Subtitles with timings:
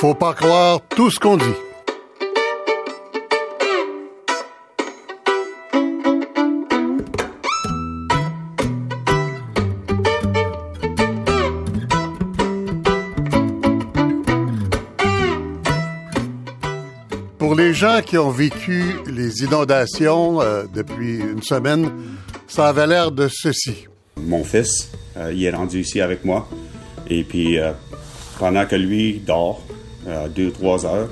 [0.00, 1.44] Faut pas croire tout ce qu'on dit.
[17.38, 21.90] Pour les gens qui ont vécu les inondations euh, depuis une semaine,
[22.48, 23.86] ça avait l'air de ceci.
[24.16, 26.48] Mon fils, euh, il est rendu ici avec moi.
[27.06, 27.72] Et puis, euh,
[28.38, 29.60] pendant que lui dort,
[30.28, 31.08] deux, trois heures,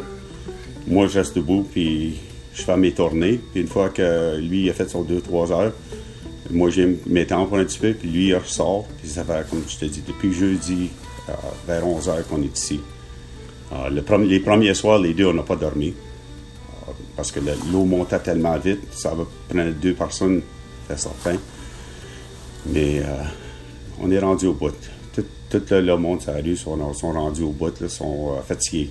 [0.87, 2.17] moi, je reste debout, puis
[2.55, 3.41] je fais mes tournées.
[3.53, 5.73] Puis une fois que lui a fait son deux, trois heures,
[6.51, 8.87] moi, j'ai mes temps pour un petit peu, puis lui, il ressort.
[9.01, 10.89] Puis ça fait, comme je te dis, depuis jeudi,
[11.29, 11.33] euh,
[11.67, 12.81] vers 11 heures qu'on est ici.
[13.73, 15.89] Euh, les premiers soirs, les deux, on n'a pas dormi.
[15.89, 20.41] Euh, parce que le- l'eau montait tellement vite, ça va prendre deux personnes,
[20.89, 21.37] c'est certain.
[22.67, 23.03] Mais
[24.01, 24.73] on est rendu au bout.
[25.51, 28.91] Tout, le, monde sur la rue sont, rendus au bout, là, sont euh, fatigués.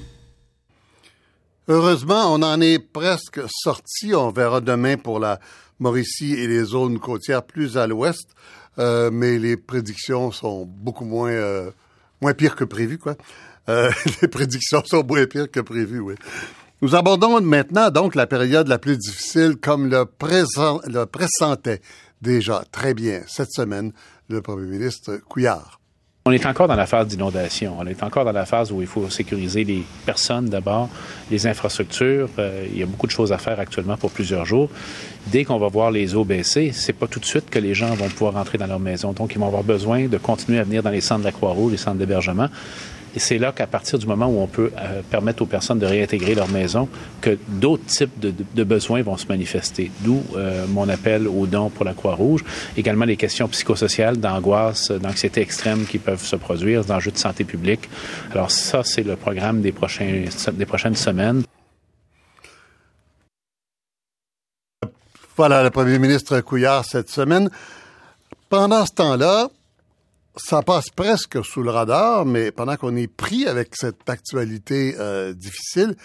[1.67, 4.15] Heureusement, on en est presque sorti.
[4.15, 5.39] On verra demain pour la
[5.79, 8.29] Mauricie et les zones côtières plus à l'ouest.
[8.79, 11.69] Euh, mais les prédictions sont beaucoup moins euh,
[12.21, 13.15] moins pires que prévu, quoi.
[14.21, 16.15] Les prédictions sont moins pires que prévu, oui.
[16.81, 20.05] Nous abordons maintenant donc la période la plus difficile comme le,
[20.87, 21.81] le pressentait
[22.21, 23.91] déjà très bien cette semaine
[24.29, 25.81] le premier ministre Couillard.
[26.27, 27.77] On est encore dans la phase d'inondation.
[27.79, 30.89] On est encore dans la phase où il faut sécuriser les personnes d'abord,
[31.31, 32.27] les infrastructures.
[32.37, 34.69] Euh, il y a beaucoup de choses à faire actuellement pour plusieurs jours.
[35.27, 37.93] Dès qu'on va voir les eaux baisser, c'est pas tout de suite que les gens
[37.93, 39.13] vont pouvoir rentrer dans leur maison.
[39.13, 41.71] Donc, ils vont avoir besoin de continuer à venir dans les centres de la Croix-Rouge,
[41.71, 42.49] les centres d'hébergement.
[43.15, 45.85] Et c'est là qu'à partir du moment où on peut euh, permettre aux personnes de
[45.85, 46.87] réintégrer leur maison,
[47.21, 49.91] que d'autres types de, de- besoins vont se manifester.
[50.01, 52.43] D'où euh, mon appel aux dons pour la Croix-Rouge.
[52.75, 57.89] Également les questions psychosociales, d'angoisse, d'anxiété extrême qui peuvent se produire, d'enjeux de santé publique.
[58.31, 61.43] Alors ça, c'est le programme des, prochains, des prochaines semaines.
[65.35, 67.49] Voilà le premier ministre Couillard cette semaine.
[68.49, 69.49] Pendant ce temps-là,
[70.37, 75.33] ça passe presque sous le radar, mais pendant qu'on est pris avec cette actualité euh,
[75.33, 75.95] difficile,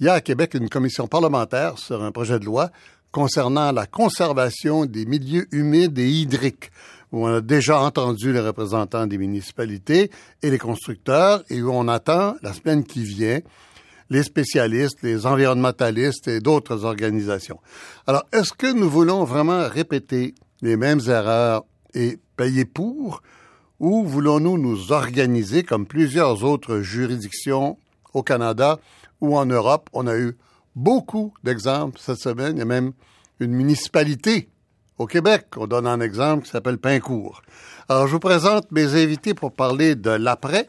[0.00, 2.70] il y a à Québec une commission parlementaire sur un projet de loi
[3.10, 6.70] concernant la conservation des milieux humides et hydriques,
[7.12, 10.10] où on a déjà entendu les représentants des municipalités
[10.42, 13.40] et les constructeurs, et où on attend la semaine qui vient
[14.08, 17.60] les spécialistes, les environnementalistes et d'autres organisations.
[18.06, 21.64] Alors, est-ce que nous voulons vraiment répéter les mêmes erreurs
[21.94, 23.22] et payer pour,
[23.82, 27.76] ou voulons-nous nous organiser comme plusieurs autres juridictions
[28.14, 28.78] au Canada
[29.20, 29.90] ou en Europe?
[29.92, 30.36] On a eu
[30.76, 32.56] beaucoup d'exemples cette semaine.
[32.56, 32.92] Il y a même
[33.40, 34.48] une municipalité
[34.98, 37.42] au Québec, on donne un exemple qui s'appelle Pincourt.
[37.88, 40.68] Alors, je vous présente mes invités pour parler de l'après,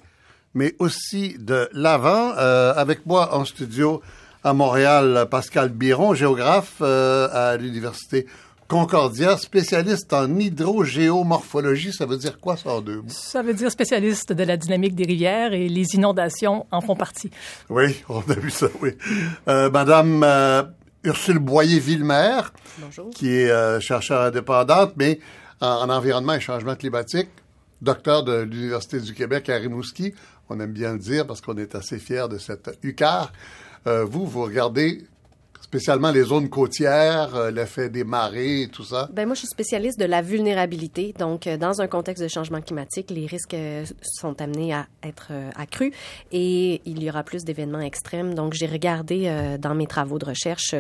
[0.56, 2.34] mais aussi de l'avant.
[2.38, 4.02] Euh, avec moi en studio
[4.44, 8.26] à Montréal, Pascal Biron, géographe euh, à l'Université
[8.74, 11.94] Concordia, spécialiste en hydrogéomorphologie.
[11.94, 13.08] Ça veut dire quoi, ça, en deux mots?
[13.08, 17.30] Ça veut dire spécialiste de la dynamique des rivières et les inondations en font partie.
[17.70, 18.90] Oui, on a vu ça, oui.
[19.48, 20.64] Euh, Madame euh,
[21.04, 22.42] Ursule Boyer-Villemer,
[23.14, 25.20] qui est euh, chercheure indépendante, mais
[25.62, 27.30] en, en environnement et changement climatique,
[27.84, 30.16] docteur de l'Université du Québec à Rimouski.
[30.50, 32.72] On aime bien le dire parce qu'on est assez fiers de cette.
[33.86, 35.04] Euh, vous, vous regardez
[35.74, 39.10] spécialement les zones côtières, euh, l'effet des marées et tout ça?
[39.12, 41.16] Ben moi, je suis spécialiste de la vulnérabilité.
[41.18, 45.30] Donc, euh, dans un contexte de changement climatique, les risques euh, sont amenés à être
[45.32, 45.92] euh, accrus
[46.32, 48.36] et il y aura plus d'événements extrêmes.
[48.36, 50.76] Donc, j'ai regardé dans mes travaux de recherche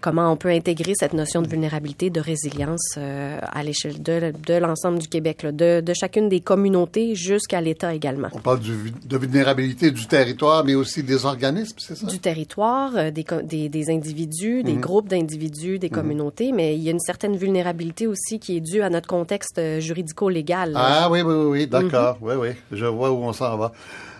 [0.00, 4.98] comment on peut intégrer cette notion de vulnérabilité, de résilience à l'échelle de, de l'ensemble
[5.00, 8.28] du Québec, là, de, de chacune des communautés jusqu'à l'État également.
[8.32, 12.06] On parle du- de vulnérabilité du territoire, mais aussi des organismes, c'est ça?
[12.06, 14.80] du territoire, des, co- des, des individus, des Mhm.
[14.80, 15.94] groupes d'individus, des Mhm.
[15.94, 19.58] communautés, mais il y a une certaine vulnérabilité aussi qui est due à notre contexte
[19.58, 20.72] euh, juridico-légal.
[20.76, 22.18] Ah oui, oui, oui, oui, d'accord.
[22.20, 23.72] Oui, oui, je vois où on s'en va.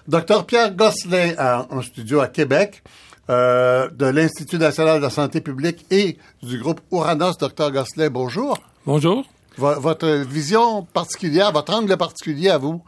[0.09, 1.35] Docteur Pierre Gosselin,
[1.71, 2.83] en, en studio à Québec,
[3.29, 7.37] euh, de l'Institut national de la santé publique et du groupe Ouranos.
[7.39, 8.57] Docteur Gosselin, bonjour.
[8.87, 9.25] Bonjour.
[9.59, 12.83] Vo- votre vision particulière, votre angle particulier à vous?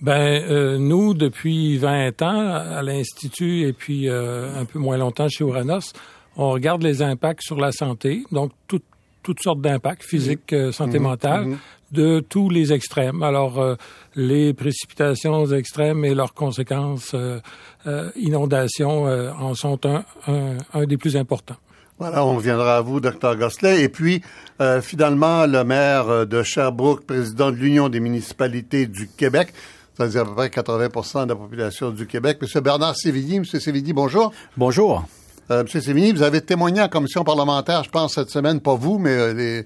[0.00, 5.28] Ben euh, nous depuis 20 ans à l'Institut et puis euh, un peu moins longtemps
[5.28, 5.92] chez Ouranos,
[6.36, 8.80] on regarde les impacts sur la santé, donc tout-
[9.22, 11.58] toutes sortes d'impacts physiques, euh, santé Mhm, mentale, mhm.
[11.92, 13.22] de tous les extrêmes.
[13.24, 13.74] Alors euh,
[14.14, 17.40] les précipitations extrêmes et leurs conséquences, euh,
[17.86, 21.56] euh, inondations, euh, en sont un, un, un des plus importants.
[21.98, 23.72] Voilà, on reviendra à vous, docteur Gosselin.
[23.74, 24.20] Et puis,
[24.60, 29.48] euh, finalement, le maire de Sherbrooke, président de l'Union des municipalités du Québec,
[29.96, 32.36] c'est-à-dire à peu près 80% de la population du Québec.
[32.42, 34.30] Monsieur Bernard Sévigny, Monsieur Sévigny, bonjour.
[34.58, 35.04] Bonjour.
[35.50, 38.98] Euh, Monsieur Sévigny, vous avez témoigné en commission parlementaire, je pense, cette semaine, pas vous,
[38.98, 39.62] mais euh,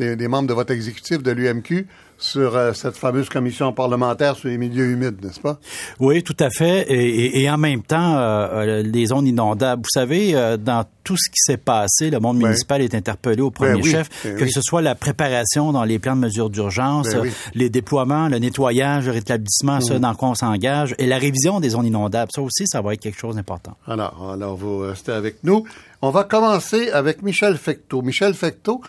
[0.00, 1.86] les, membres de votre exécutif de l'UMQ,
[2.20, 5.58] sur euh, cette fameuse commission parlementaire sur les milieux humides, n'est-ce pas?
[5.98, 6.82] Oui, tout à fait.
[6.92, 9.82] Et, et, et en même temps, euh, les zones inondables.
[9.82, 12.44] Vous savez, euh, dans tout ce qui s'est passé, le monde Oui.
[12.44, 14.50] municipal est interpellé au premier Ben oui, chef, ben que oui.
[14.52, 18.38] ce soit la préparation dans les plans de mesures d'urgence, Ben euh, les déploiements, le
[18.38, 20.00] nettoyage, le rétablissement, ce Mhm.
[20.00, 22.30] dans quoi on s'engage, et la révision des zones inondables.
[22.34, 23.76] Ça aussi, ça va être quelque chose d'important.
[23.86, 25.64] Alors, alors, vous restez avec nous.
[26.02, 28.02] On va commencer avec Michel Fecteau.
[28.02, 28.82] Michel Fecteau,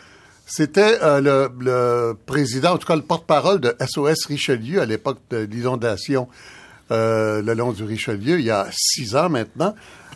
[0.52, 5.20] c'était euh, le, le président, en tout cas le porte-parole de SOS Richelieu à l'époque
[5.30, 6.28] de l'inondation
[6.92, 9.74] euh, le long du Richelieu, il y a six ans maintenant.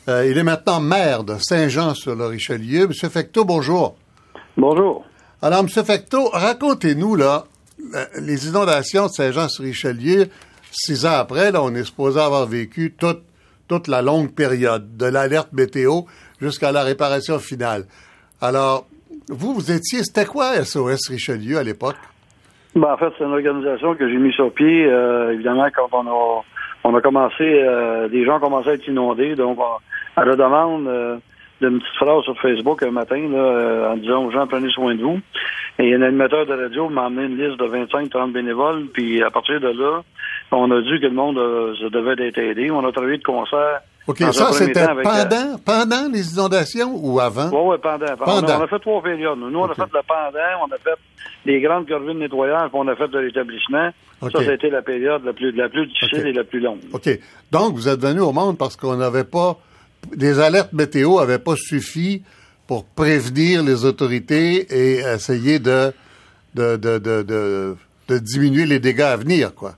[0.10, 2.88] Euh, il est maintenant maire de Saint-Jean-sur-le-Richelieu.
[2.88, 3.96] Monsieur Fecteau, bonjour.
[4.58, 5.06] Bonjour.
[5.42, 7.46] Alors, Monsieur Fecteau, racontez-nous, là,
[8.20, 10.28] les inondations de Saint-Jean-sur-Richelieu,
[10.70, 13.22] six ans après, là, on est supposé avoir vécu toute,
[13.70, 16.02] toute la longue période, de l'alerte météo
[16.42, 17.86] jusqu'à la réparation finale.
[18.42, 18.86] Alors,
[19.30, 21.96] vous, vous étiez, c'était quoi SOS Richelieu à l'époque?
[22.76, 24.86] Ben, en fait, c'est une organisation que j'ai mis sur pied.
[24.86, 26.42] euh, évidemment, quand on a,
[26.84, 29.36] on a commencé, euh, des gens commençaient à être inondés.
[29.36, 29.80] Donc, on-
[30.20, 31.18] à la demande euh,
[31.62, 33.18] d'une petite phrase sur Facebook un matin,
[33.92, 35.20] en disant aux gens, prenez soin de vous.
[35.80, 38.86] Et un animateur de radio m'a amené une liste de 25-30 bénévoles.
[38.94, 40.02] Puis, à partir de là,
[40.52, 42.72] on a dit que le monde devait d'être aidé.
[42.72, 43.82] On a travaillé de concert.
[44.08, 47.50] OK, dans ça, c'était avec, euh, pendant, pendant les inondations ou avant?
[47.50, 48.16] Oui, oui, pendant.
[48.18, 48.48] Pendant.
[48.48, 49.40] a, on a fait trois périodes.
[49.40, 51.00] Nous, on a fait le pendant, on a fait
[51.46, 53.90] les grandes corvées de nettoyage, puis on a fait de l'établissement.
[54.22, 54.32] OK.
[54.32, 56.82] Ça, c'était la période la plus, la plus difficile et la plus longue.
[56.94, 57.10] OK.
[57.52, 59.58] Donc, vous êtes venu au monde parce qu'on n'avait pas,
[60.16, 62.24] des alertes météo n'avaient pas suffi
[62.68, 65.92] pour prévenir les autorités et essayer de,
[66.54, 67.76] de, de, de, de,
[68.08, 69.74] de diminuer les dégâts à venir, quoi.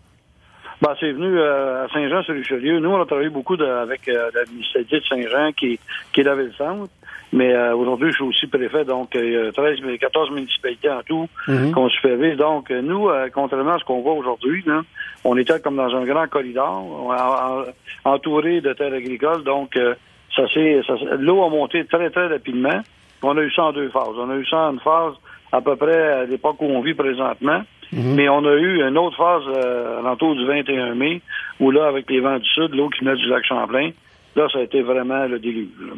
[0.81, 2.79] Ben, c'est venu euh, à Saint-Jean-sur-Richelieu.
[2.79, 5.79] Nous, on a travaillé beaucoup de- avec euh, la municipalité de Saint-Jean, qui,
[6.13, 6.91] qui est la ville-centre.
[7.33, 10.89] Mais euh, aujourd'hui, je suis aussi préfet, donc euh, il y a 13, 14 municipalités
[10.89, 11.71] en tout Mhm.
[11.73, 12.37] qu'on supervise.
[12.37, 14.81] Donc, euh, nous, euh, contrairement à ce qu'on voit aujourd'hui, là,
[15.25, 16.69] on était comme dans un grand corridor,
[17.09, 19.43] en- en- entouré de terres agricoles.
[19.43, 19.95] Donc, euh,
[20.35, 20.81] ça ça s'est-
[21.19, 22.81] l'eau a monté très, très rapidement.
[23.23, 24.15] On a eu ça en deux phases.
[24.17, 25.13] On a eu ça en une phase
[25.51, 27.61] à peu près à l'époque où on vit présentement.
[27.93, 31.21] Mais on a eu une autre phase euh, alentour du 21 mai,
[31.61, 33.91] où là, avec les vents du sud, l'eau qui venait du lac Champlain,
[34.35, 35.69] là, ça a été vraiment le déluge.
[35.79, 35.93] là.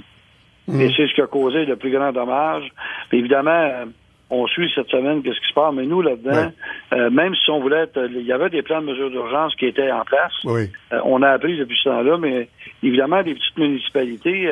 [0.80, 2.70] Et c'est ce qui a causé le plus grand dommage.
[3.12, 3.86] Évidemment, euh,
[4.30, 6.52] on suit cette semaine qu'est-ce qui se passe, mais nous, là-dedans,
[6.94, 8.08] euh, même si on voulait être...
[8.12, 10.34] Il y avait des plans de mesures d'urgence qui étaient en place.
[10.44, 10.70] Oui.
[10.94, 12.50] Euh, on a appris depuis ce temps-là, mais
[12.84, 14.52] évidemment, les petites municipalités,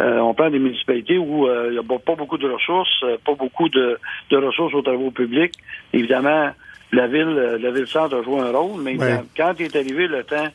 [0.00, 3.02] euh, euh, on prend des municipalités où euh, il n'y a pas beaucoup de ressources,
[3.04, 3.98] euh, pas beaucoup de,
[4.30, 5.54] de ressources aux travaux publics.
[5.92, 6.50] Évidemment,
[6.92, 9.20] la ville, la ville-centre a joué un rôle, mais Ouais.
[9.36, 10.48] quand est arrivé le temps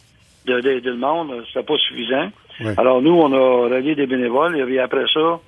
[0.45, 2.29] de- d'aider le monde, c'était pas suffisant.
[2.61, 2.73] Ouais.
[2.77, 5.39] Alors nous, on a rallié des bénévoles, et après ça,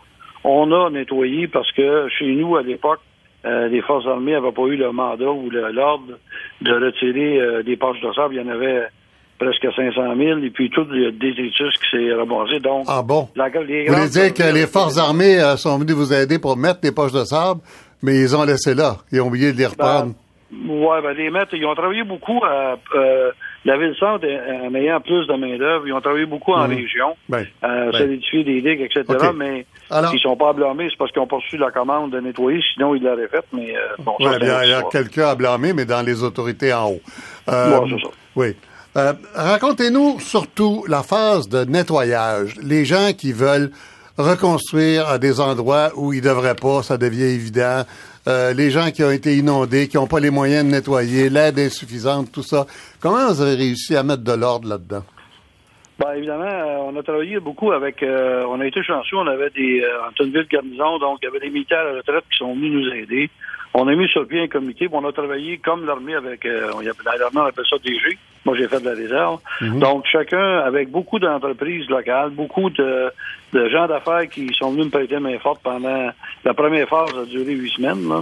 [0.44, 3.02] on a nettoyé parce que chez nous, à l'époque,
[3.46, 6.18] euh, les forces armées n'avaient pas eu le mandat ou l'ordre
[6.62, 8.36] de retirer euh, des poches de sable.
[8.36, 8.88] Il y en avait
[9.42, 12.60] presque 500 000, et puis tout le détritus qui s'est ramassé.
[12.60, 13.28] Donc, Ah bon?
[13.36, 16.56] la- les Vous voulez dire que les forces armées euh, sont venues vous aider pour
[16.58, 17.62] mettre des poches de sable,
[18.04, 18.98] mais ils ont laissé là.
[19.12, 20.14] Ils ont oublié de les reprendre.
[20.68, 23.32] Ouais, ben les maîtres, ils ont travaillé beaucoup à euh,
[23.64, 25.88] la ville-centre euh, en ayant plus de main-d'œuvre.
[25.88, 26.76] Ils ont travaillé beaucoup en Mhm.
[26.76, 27.98] région, Ben, euh, ben.
[27.98, 29.06] solidifier des digues, etc.
[29.34, 32.20] Mais Alors- ils sont pas blâmés, c'est parce qu'ils ont pas reçu la commande de
[32.20, 33.46] nettoyer, sinon ils l'auraient fait.
[33.54, 36.74] Mais euh, bon, Ouais, bien, il y a quelqu'un à blâmer, mais dans les autorités
[36.74, 37.02] en haut.
[37.50, 38.12] Euh, Ouais, c'est ça.
[38.36, 38.56] Oui.
[38.98, 42.56] Euh, Racontez-nous surtout la phase de nettoyage.
[42.62, 43.72] Les gens qui veulent
[44.18, 47.84] reconstruire à des endroits où ils devraient pas, ça devient évident.
[48.28, 51.58] Euh, les gens qui ont été inondés, qui n'ont pas les moyens de nettoyer, l'aide
[51.58, 52.68] insuffisante, tout ça.
[53.00, 55.04] Comment vous avez réussi à mettre de l'ordre là-dedans?
[56.02, 58.02] Ben, évidemment, euh, on a travaillé beaucoup avec.
[58.02, 59.82] euh, on a été chanceux, on avait des.
[59.82, 62.56] Euh, en ville garnison, donc il y avait des militaires à la retraite qui sont
[62.56, 63.30] venus nous aider.
[63.74, 66.46] On a mis sur pied un comité, puis on a travaillé comme l'armée avec.
[66.46, 68.18] Euh, on l'armée, on appelle ça DG.
[68.44, 69.40] Moi, j'ai fait de la réserve.
[69.62, 73.12] Donc, chacun avec beaucoup d'entreprises locales, beaucoup de,
[73.54, 76.10] de gens d'affaires qui sont venus me prêter main forte pendant.
[76.44, 78.10] La première phase a duré huit semaines.
[78.10, 78.22] Là.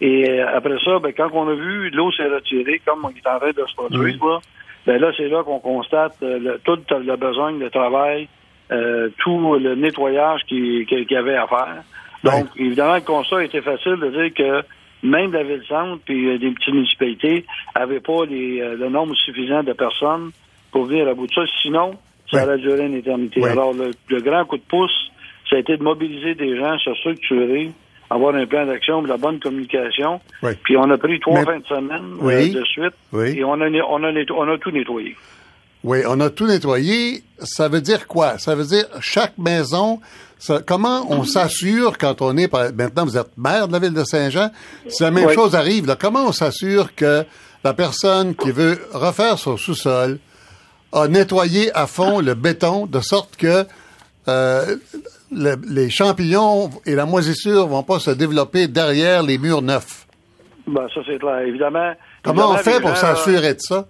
[0.00, 3.26] Et euh, après ça, ben, quand on a vu l'eau s'est retirée, comme on est
[3.26, 4.38] en train de se produire, là,
[4.86, 8.28] ben là, c'est là qu'on constate euh, le, tout le besoin, le travail,
[8.72, 11.82] euh, tout le nettoyage qu'il qui, qu'il y avait à faire.
[12.22, 14.62] Donc, évidemment, le constat était facile de dire que
[15.06, 17.44] même la ville-centre puis euh, des petites municipalités
[17.76, 20.30] n'avaient pas les, euh, le nombre suffisant de personnes
[20.72, 21.42] pour venir à bout de ça.
[21.62, 21.92] Sinon,
[22.30, 22.42] ça Ouais.
[22.44, 23.40] aurait duré une éternité.
[23.40, 23.50] Ouais.
[23.50, 25.10] Alors, le, le grand coup de pouce,
[25.50, 27.70] ça a été de mobiliser des gens, se structurer,
[28.10, 30.20] avoir un plan d'action, de la bonne communication.
[30.42, 30.52] Oui.
[30.62, 32.50] Puis on a pris trois Mais- fins de semaine euh, Oui.
[32.50, 33.38] de suite Oui.
[33.38, 35.16] et on a, on, a, on a tout nettoyé.
[35.82, 37.22] Oui, on a tout nettoyé.
[37.40, 38.38] Ça veut dire quoi?
[38.38, 40.00] Ça veut dire chaque maison,
[40.38, 44.04] ça- comment on s'assure quand on est, maintenant vous êtes maire de la ville de
[44.04, 44.50] Saint-Jean,
[44.88, 45.34] si la même Oui.
[45.34, 47.24] chose arrive, là, comment on s'assure que
[47.64, 50.18] la personne qui veut refaire son sous-sol
[50.92, 53.66] a nettoyé à fond le béton de sorte que
[54.28, 54.76] euh,
[55.34, 60.06] le- les champignons et la moisissure vont pas se développer derrière les murs neufs?
[60.66, 61.40] Ben, ça, c'est clair.
[61.40, 61.92] Évidemment.
[62.22, 63.86] Comment on fait pour s'assurer de ça?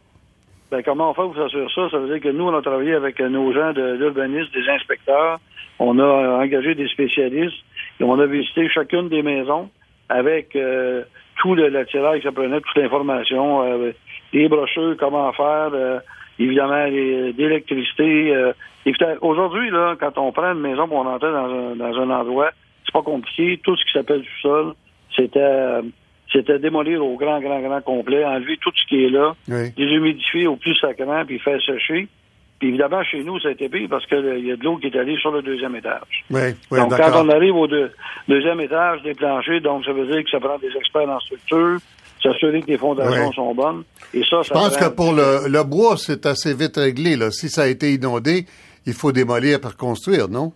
[0.70, 1.88] Ben, comment on fait pour s'assurer ça?
[1.90, 4.68] Ça veut dire que nous, on a travaillé avec euh, nos gens de l'urbanisme, des
[4.68, 5.38] inspecteurs.
[5.78, 7.56] On a euh, engagé des spécialistes
[8.00, 9.68] et on a visité chacune des maisons
[10.08, 11.02] avec euh,
[11.40, 13.92] tout le l'attirail que ça prenait, toute l'information, euh,
[14.32, 15.98] les brochures, comment faire, euh,
[16.38, 18.34] évidemment, les- d'électricité.
[18.34, 18.52] Euh,
[18.86, 22.10] Écoutez, Aujourd'hui, là, quand on prend une maison pour on entrer dans un, dans un
[22.10, 22.50] endroit,
[22.84, 23.58] c'est pas compliqué.
[23.64, 24.74] Tout ce qui s'appelle du sol,
[25.16, 25.80] c'était euh,
[26.30, 29.70] c'était démolir au grand, grand, grand complet, enlever tout ce qui est là, Oui.
[29.74, 32.08] déshumidifier au plus sacrant, puis faire sécher.
[32.58, 34.88] Puis évidemment, chez nous, ça a été pire parce qu'il y a de l'eau qui
[34.88, 36.24] est allée sur le deuxième étage.
[36.30, 37.90] Oui, oui, donc, quand on arrive au deux-
[38.28, 41.78] deuxième étage des planchers, donc ça veut dire que ça prend des experts en structure,
[42.24, 43.34] s'assurer que les fondations Oui.
[43.34, 43.84] sont bonnes.
[44.12, 47.14] Et ça, Je ça pense que pour le, le bois, c'est assez vite réglé.
[47.16, 47.30] Là.
[47.30, 48.46] Si ça a été inondé,
[48.86, 50.52] il faut démolir pour construire, non?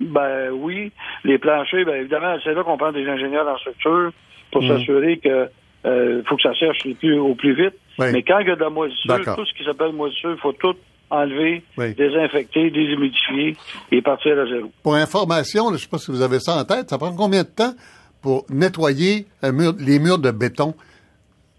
[0.00, 0.90] Ben oui.
[1.24, 4.10] Les planchers, ben évidemment, c'est là qu'on prend des ingénieurs en structure
[4.50, 4.68] pour Mm.
[4.68, 5.48] s'assurer que
[5.84, 7.74] euh, faut que ça sèche le plus, au plus vite.
[7.98, 8.06] Oui.
[8.12, 10.52] Mais quand il y a de la moisissure, tout ce qui s'appelle moisissure, il faut
[10.52, 10.74] tout
[11.10, 11.94] enlever, Oui.
[11.94, 13.56] désinfecter, déshumidifier
[13.90, 14.70] et partir à zéro.
[14.82, 17.42] Pour information, je ne sais pas si vous avez ça en tête, ça prend combien
[17.42, 17.74] de temps
[18.22, 20.74] pour nettoyer mur- les murs de béton?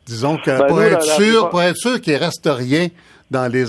[0.05, 2.49] Disons que Ben, pour, nous, être la- la sûr, pour être sûr qu'il ne reste
[2.51, 2.87] rien
[3.31, 3.65] dans les,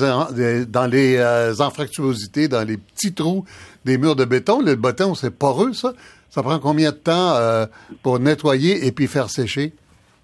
[0.67, 3.45] dans les euh, anfractuosités, dans les petits trous
[3.85, 5.93] des murs de béton, le béton, c'est poreux, ça.
[6.31, 7.67] Ça prend combien de temps euh,
[8.03, 9.73] pour nettoyer et puis faire sécher?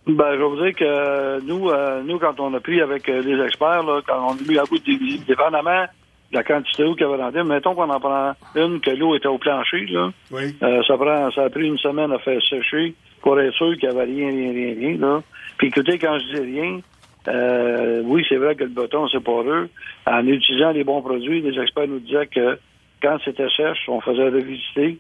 [0.07, 3.23] Ben, je vais vous dire que nous, euh, nous, quand on a pris avec euh,
[3.23, 5.85] les experts, là, quand on a mis à bout des dépendamment
[6.33, 8.91] de la quantité d'eau qu'il y avait dans le mettons qu'on en prend une que
[8.91, 10.57] l'eau était au plancher, là, Oui.
[10.63, 13.89] euh, ça prend, ça a pris une semaine à faire sécher pour être sûr qu'il
[13.89, 15.23] n'y avait rien, rien, rien, rien, là.
[15.61, 16.81] Puis écoutez, quand je dis rien,
[17.29, 19.69] euh, oui, c'est vrai que le bâton, c'est poreux.
[20.07, 22.59] En utilisant les bons produits, les experts nous disaient que
[23.03, 24.97] quand c'était sèche, on faisait revisiter.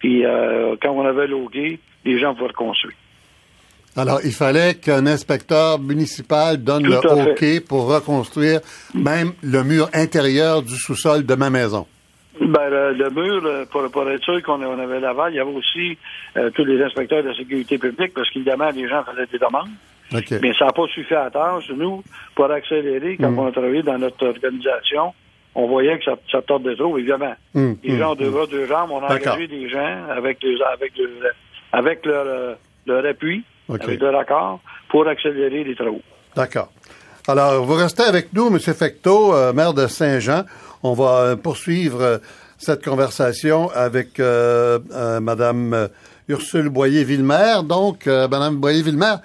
[0.00, 2.96] Puis euh, quand on avait gay, les gens pouvaient reconstruire.
[3.94, 7.60] Alors, il fallait qu'un inspecteur municipal donne Tout le fait.
[7.60, 8.58] OK pour reconstruire
[8.92, 11.86] même le mur intérieur du sous-sol de ma maison.
[12.40, 15.40] Ben, le, le mur, euh, pour, pour être sûr qu'on on avait l'aval, il y
[15.40, 15.96] avait aussi
[16.36, 19.70] euh, tous les inspecteurs de la sécurité publique, parce qu'évidemment, les gens faisaient des demandes.
[20.14, 20.34] OK.
[20.42, 21.70] Mais ça n'a pas suffi à tâche.
[21.76, 22.02] Nous,
[22.34, 23.38] pour accélérer, quand Mm.
[23.38, 25.12] on a travaillé dans notre organisation,
[25.54, 27.34] on voyait que ça, ça tordait trop, évidemment.
[27.54, 28.32] Mm, Les mm, gens ont deux mm.
[28.32, 28.90] bras, deux jambes.
[28.92, 31.30] On a engagé des gens avec, les- avec, le-
[31.72, 32.54] avec leur, euh,
[32.86, 33.82] leur appui, OK.
[33.82, 36.02] avec leur accord, pour accélérer les travaux.
[36.36, 36.70] D'accord.
[37.28, 38.58] Alors, vous restez avec nous, M.
[38.58, 40.42] Fecteau, euh, maire de Saint-Jean.
[40.82, 42.18] On va euh, poursuivre euh,
[42.58, 45.88] cette conversation avec Mme euh,
[46.28, 47.62] Ursule Boyer-Villemer.
[47.64, 49.16] Donc, Mme Boyer-Villemer,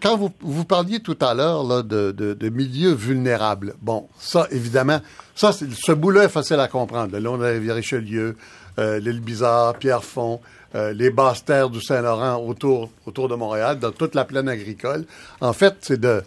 [0.00, 5.00] quand, vous, parliez tout à l'heure là, de, milieux vulnérables, bon, ça, évidemment,
[5.34, 7.12] ça, ce bout-là est facile à comprendre.
[7.12, 8.36] De la rivière Richelieu,
[8.78, 10.40] euh, l'île Bizarre, Pierrefonds,
[10.74, 12.88] euh, les basses terres du Saint-Laurent autour,
[13.28, 15.04] de Montréal, dans toute la plaine agricole.
[15.40, 16.22] En fait, c'est de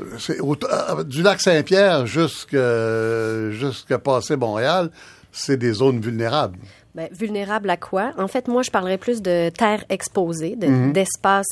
[0.00, 4.90] euh, du lac Saint-Pierre jusqu'à passer Montréal,
[5.30, 6.58] c'est des zones vulnérables.
[6.94, 8.12] Ben, vulnérable à quoi?
[8.18, 10.92] En fait, moi, je parlerais plus de terres exposées, de- Mhm.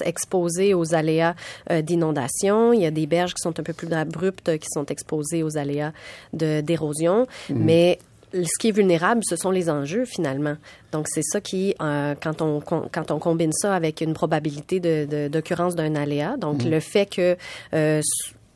[0.05, 1.35] exposés aux aléas
[1.71, 2.73] euh, d'inondation.
[2.73, 5.57] Il y a des berges qui sont un peu plus abruptes, qui sont exposées aux
[5.59, 5.93] aléas
[6.33, 7.27] d'érosion.
[7.51, 7.59] Mhm.
[7.59, 7.99] Mais
[8.33, 10.55] ce qui est vulnérable, ce sont les enjeux, finalement.
[10.93, 14.79] Donc, c'est ça qui, euh, quand, on, con- quand on combine ça avec une probabilité
[14.81, 16.71] de- d'occurrence d'un aléa, donc Mhm.
[16.71, 17.37] le fait que...
[17.75, 18.01] euh,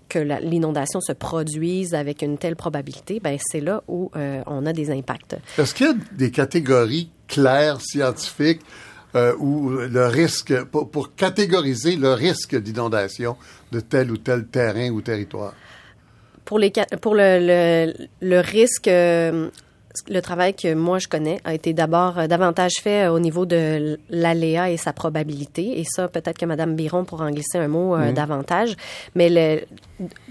[0.09, 4.73] que l'inondation se produise avec une telle probabilité, ben c'est là où euh, on a
[4.73, 5.37] des impacts.
[5.59, 8.61] Est-ce qu'il y a des catégories claires, scientifiques,
[9.15, 13.37] euh, où le risque, pour, pour catégoriser le risque d'inondation
[13.73, 15.55] de tel ou tel terrain ou territoire?
[16.45, 19.49] Pour, les, pour le, le, le risque, euh,
[20.09, 23.47] le travail que moi je connais a été d'abord euh, davantage fait euh, au niveau
[23.47, 25.79] de l'aléa et sa probabilité.
[25.81, 28.77] Et ça, peut-être que Mme Biron pourra en glisser un mot euh, davantage.
[29.15, 29.63] Mais le,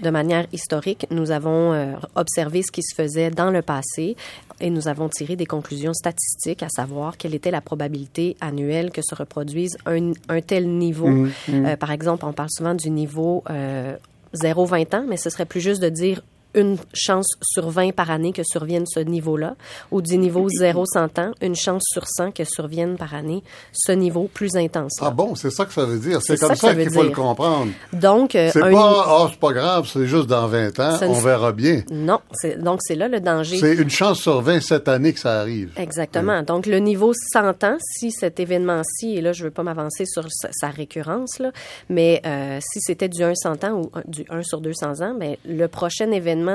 [0.02, 4.16] de manière historique, nous avons euh, observé ce qui se faisait dans le passé
[4.60, 9.02] et nous avons tiré des conclusions statistiques, à savoir quelle était la probabilité annuelle que
[9.02, 11.08] se reproduise un, un tel niveau.
[11.08, 11.30] Mhm.
[11.48, 13.96] Euh, par exemple, on parle souvent du niveau euh,
[14.34, 16.22] 0-20 ans, mais ce serait plus juste de dire
[16.56, 19.54] une chance sur 20 par année que survienne ce niveau-là,
[19.90, 24.28] ou du niveau 0-100 ans, une chance sur 100 que survienne par année ce niveau
[24.32, 24.96] plus intense.
[25.00, 26.20] Ah bon, c'est ça que ça veut dire.
[26.22, 27.70] C'est comme ça, qu'il faut le comprendre.
[27.92, 31.52] Donc, euh, c'est pas, oh, c'est pas grave, c'est juste dans 20 ans, on verra
[31.52, 31.82] bien.
[31.90, 32.20] Non,
[32.58, 33.58] donc c'est là le danger.
[33.58, 35.70] C'est une chance sur 20 cette année que ça arrive.
[35.76, 36.42] Exactement.
[36.42, 40.26] Donc, le niveau 100 ans, si cet événement-ci, et là, je veux pas m'avancer sur
[40.30, 41.52] sa, récurrence, là,
[41.88, 45.36] mais euh, si c'était du 1 100 ans ou du 1 sur 200 ans, ben,
[45.44, 46.45] le prochain événement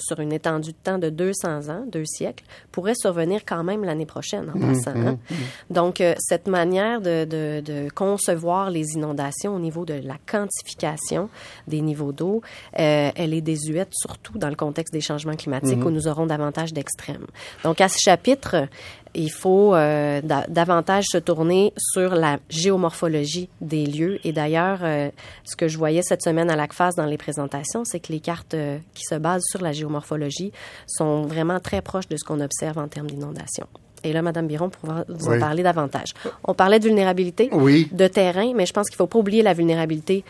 [0.00, 4.06] sur une étendue de temps de 200 ans, deux siècles, pourrait survenir quand même l'année
[4.06, 4.96] prochaine en mmh, passant.
[4.96, 5.18] Hein.
[5.30, 5.74] Mmh, mmh.
[5.74, 11.28] Donc, euh, cette manière de, de, de, concevoir les inondations au niveau de la quantification
[11.68, 12.40] des niveaux d'eau,
[12.78, 16.72] euh, elle est désuète surtout dans le contexte des changements climatiques où nous aurons davantage
[16.72, 17.26] d'extrêmes.
[17.64, 18.68] Donc, à ce chapitre,
[19.14, 24.18] il faut euh, davantage se tourner sur la géomorphologie des lieux.
[24.24, 25.10] Et d'ailleurs, euh,
[25.44, 28.54] ce que je voyais cette semaine à l'ACFAS dans les présentations, c'est que les cartes
[28.54, 30.52] euh, qui se basent sur la géomorphologie
[30.86, 33.66] sont vraiment très proches de ce qu'on observe en termes d'inondation.
[34.04, 36.14] Et là, Mme Biron pourra vous en parler davantage.
[36.44, 39.54] On parlait de vulnérabilité, de terrain, mais je pense qu'il ne faut pas oublier la
[39.54, 40.24] vulnérabilité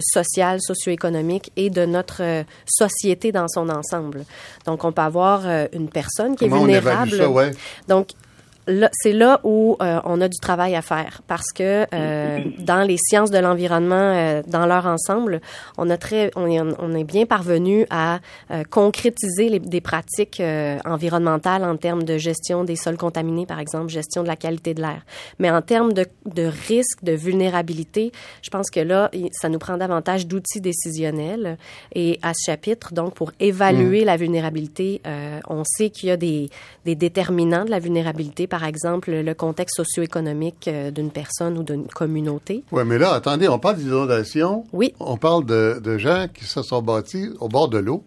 [0.00, 4.24] sociale, socio-économique et de notre société dans son ensemble.
[4.66, 7.10] Donc, on peut avoir une personne qui est vulnérable.
[7.12, 7.52] ça, ouais.
[7.88, 8.08] Donc,
[8.92, 12.96] c'est là où euh, on a du travail à faire parce que euh, dans les
[12.96, 15.40] sciences de l'environnement, euh, dans leur ensemble,
[15.78, 18.20] on a très, on est, on est bien parvenu à
[18.70, 20.42] concrétiser les, des pratiques
[20.84, 24.80] environnementales en termes de gestion des sols contaminés, par exemple, gestion de la qualité de
[24.80, 25.02] l'air.
[25.38, 28.12] Mais en termes de, de risque, de vulnérabilité,
[28.42, 31.56] je pense que là, ça nous prend davantage d'outils décisionnels.
[31.94, 34.06] Et à ce chapitre, donc, pour évaluer mm.
[34.06, 35.00] la vulnérabilité,
[35.48, 36.50] on sait qu'il y a des,
[36.84, 41.86] des déterminants de la vulnérabilité par exemple, le contexte socio-économique euh, d'une personne ou d'une
[41.86, 42.64] communauté.
[42.72, 44.64] Oui, mais là, attendez, on parle d'inondation.
[44.72, 44.94] Oui.
[45.00, 48.04] On parle de, de, gens qui se sont bâtis au bord de l'eau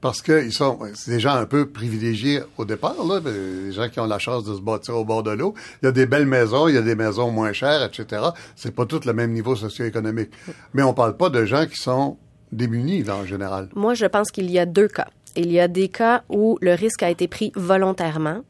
[0.00, 4.00] parce qu'ils sont c'est des gens un peu privilégiés au départ, là, des gens qui
[4.00, 5.54] ont la chance de se bâtir au bord de l'eau.
[5.82, 8.22] Il y a des belles maisons, il y a des maisons moins chères, etc.
[8.56, 10.30] C'est pas tout le même niveau socio-économique.
[10.72, 12.16] Mais on parle pas de gens qui sont
[12.52, 13.68] démunis, là, en général.
[13.74, 15.08] Moi, je pense qu'il y a deux cas.
[15.36, 18.40] Il y a des cas où le risque a été pris volontairement,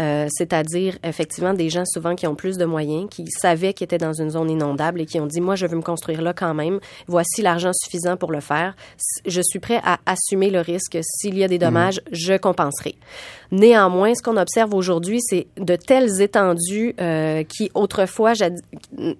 [0.00, 3.98] euh, c'est-à-dire effectivement des gens souvent qui ont plus de moyens, qui savaient qu'ils étaient
[3.98, 6.54] dans une zone inondable et qui ont dit moi je veux me construire là quand
[6.54, 6.80] même.
[7.06, 8.74] Voici l'argent suffisant pour le faire.
[9.26, 10.98] Je suis prêt à assumer le risque.
[11.02, 12.14] S'il y a des dommages, mmh.
[12.14, 12.96] je compenserai.
[13.52, 18.32] Néanmoins, ce qu'on observe aujourd'hui, c'est de telles étendues euh, qui autrefois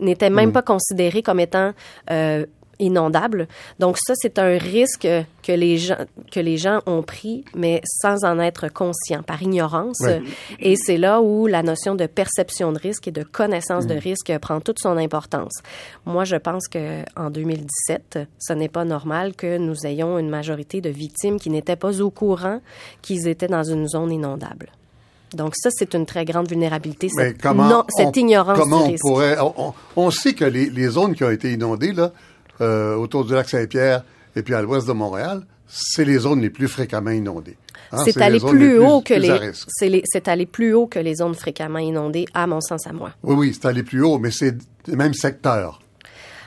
[0.00, 0.52] n'étaient même mmh.
[0.52, 1.72] pas considérées comme étant
[2.11, 2.44] euh,
[2.79, 3.49] inondable.
[3.79, 5.09] Donc ça, c'est un risque
[5.43, 5.97] que les gens
[6.33, 10.03] que les gens ont pris, mais sans en être conscients, par ignorance.
[10.61, 13.99] Et c'est là où la notion de perception de risque et de connaissance de mm.
[13.99, 15.53] risque prend toute son importance.
[16.05, 20.81] Moi, je pense que en 2017, ce n'est pas normal que nous ayons une majorité
[20.81, 22.61] de victimes qui n'étaient pas au courant
[23.03, 24.71] qu'ils étaient dans une zone inondable.
[25.35, 29.05] Donc ça, c'est une très grande vulnérabilité, cette, non, cette ignorance comment du risque.
[29.05, 32.12] On, pourrait, on, on, sait que les, les zones qui ont été inondées, là,
[32.61, 34.03] euh, autour du lac Saint-Pierre
[34.35, 37.57] et puis à l'ouest de Montréal, c'est les zones les plus fréquemment inondées.
[37.92, 39.53] Hein, c'est allé plus haut que les,
[40.05, 43.12] c'est allé plus haut que les zones fréquemment inondées, à mon sens à moi.
[43.23, 45.81] Oui, oui, c'est allé plus haut, mais c'est le même secteur.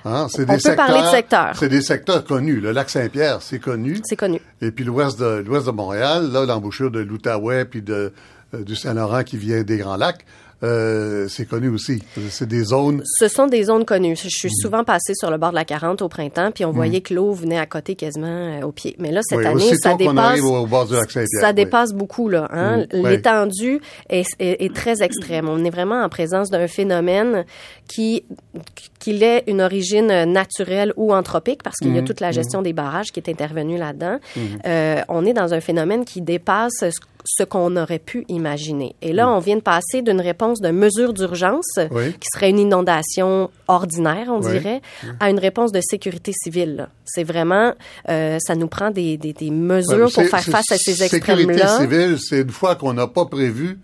[0.05, 1.55] Hein, c'est des peut secteurs, parler de secteurs.
[1.57, 2.61] C'est des secteurs connus.
[2.61, 3.99] Le lac Saint-Pierre, c'est connu.
[4.05, 4.39] C'est connu.
[4.61, 8.13] Et puis l'ouest de l'ouest de Montréal, là, l'embouchure de l'Outaouais puis de
[8.53, 10.25] euh, du Saint-Laurent qui vient des Grands Lacs.
[10.61, 12.03] Euh, c'est connu aussi.
[12.29, 13.01] C'est des zones.
[13.05, 14.17] Ce sont des zones connues.
[14.17, 14.61] Je suis mm.
[14.61, 16.75] souvent passée sur le bord de la 40 au printemps, puis on mm.
[16.75, 18.95] voyait que l'eau venait à côté quasiment euh, au pied.
[18.99, 20.41] Mais là, cette année, ça dépasse.
[20.41, 22.47] Au bord du lac ça dépasse beaucoup là.
[22.51, 22.85] Hein?
[22.93, 23.07] Mm.
[23.07, 25.47] L'étendue est, est, très extrême.
[25.47, 27.45] On est vraiment en présence d'un phénomène
[27.87, 28.25] qui
[28.99, 32.73] qu'il ait une origine naturelle ou anthropique, parce qu'il y a toute la gestion des
[32.73, 34.19] barrages qui est intervenue là-dedans.
[34.65, 36.99] Euh, on est dans un phénomène qui dépasse ce
[37.43, 38.95] qu'on aurait pu imaginer.
[39.01, 41.79] Et là, on vient de passer d'une réponse de mesure d'urgence,
[42.19, 44.81] qui serait une inondation ordinaire, on dirait,
[45.19, 46.89] à une réponse de sécurité civile.
[47.05, 47.73] C'est vraiment,
[48.09, 51.67] euh, ça nous prend des, des, des mesures pour faire face à ces extrêmes-là.
[51.67, 53.79] Sécurité civile, c'est une fois qu'on n'a pas prévu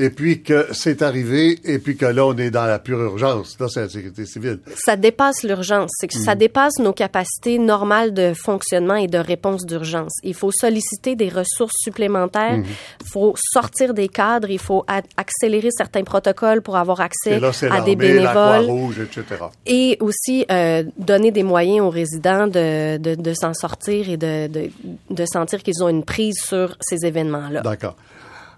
[0.00, 3.58] et puis que c'est arrivé, et puis que là, on est dans la pure urgence.
[3.60, 4.60] Là, c'est la sécurité civile.
[4.74, 5.90] Ça dépasse l'urgence.
[5.92, 6.38] C'est que ça mm.
[6.38, 10.12] dépasse nos capacités normales de fonctionnement et de réponse d'urgence.
[10.22, 12.56] Il faut solliciter des ressources supplémentaires.
[12.56, 13.00] Mm-hmm.
[13.02, 14.48] Il faut sortir des cadres.
[14.48, 14.86] Il faut
[15.18, 17.38] accélérer certains protocoles pour avoir accès
[17.70, 18.64] à des bénévoles.
[18.64, 19.44] Rouge, etc.
[19.66, 24.46] Et aussi euh, donner des moyens aux résidents de, de, de s'en sortir et de,
[24.46, 24.70] de,
[25.10, 27.60] de sentir qu'ils ont une prise sur ces événements-là.
[27.60, 27.96] D'accord.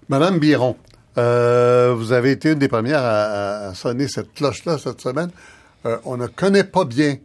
[0.07, 0.77] Madame Biron,
[1.17, 5.29] euh, vous avez été une des premières à, sonner cette cloche-là cette semaine.
[5.85, 7.17] Euh, on ne connaît pas bien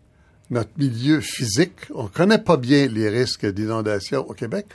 [0.51, 1.77] notre milieu physique.
[1.94, 4.66] On connaît pas bien les risques d'inondation au Québec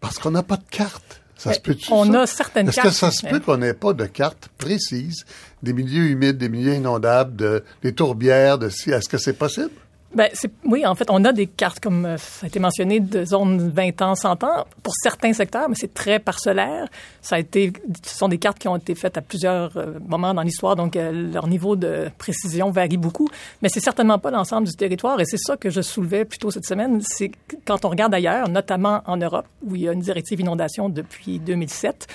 [0.00, 1.20] parce qu'on n'a pas de carte.
[1.36, 3.92] Ça se peut on a certaines Est-ce que cartes, ça se peut qu'on n'ait pas
[3.92, 5.24] de carte précise
[5.62, 9.70] des milieux humides, des milieux inondables, de, des tourbières, de si, est-ce que c'est possible?
[10.18, 10.30] Ben,
[10.64, 13.70] oui, en fait, on a des cartes, comme euh, ça a été mentionné, de zones
[13.70, 16.88] 20 ans, 100 ans pour certains secteurs, mais c'est très parcellaire.
[17.22, 17.72] Ça a été,
[18.04, 20.96] ce sont des cartes qui ont été faites à plusieurs euh, moments dans l'histoire, donc
[20.96, 23.28] euh, leur niveau de précision varie beaucoup.
[23.62, 26.50] Mais c'est certainement pas l'ensemble du territoire, et c'est ça que je soulevais plus tôt
[26.50, 27.00] cette semaine.
[27.00, 27.30] C'est
[27.64, 31.38] quand on regarde ailleurs, notamment en Europe, où il y a une directive inondation depuis
[31.38, 32.08] 2007,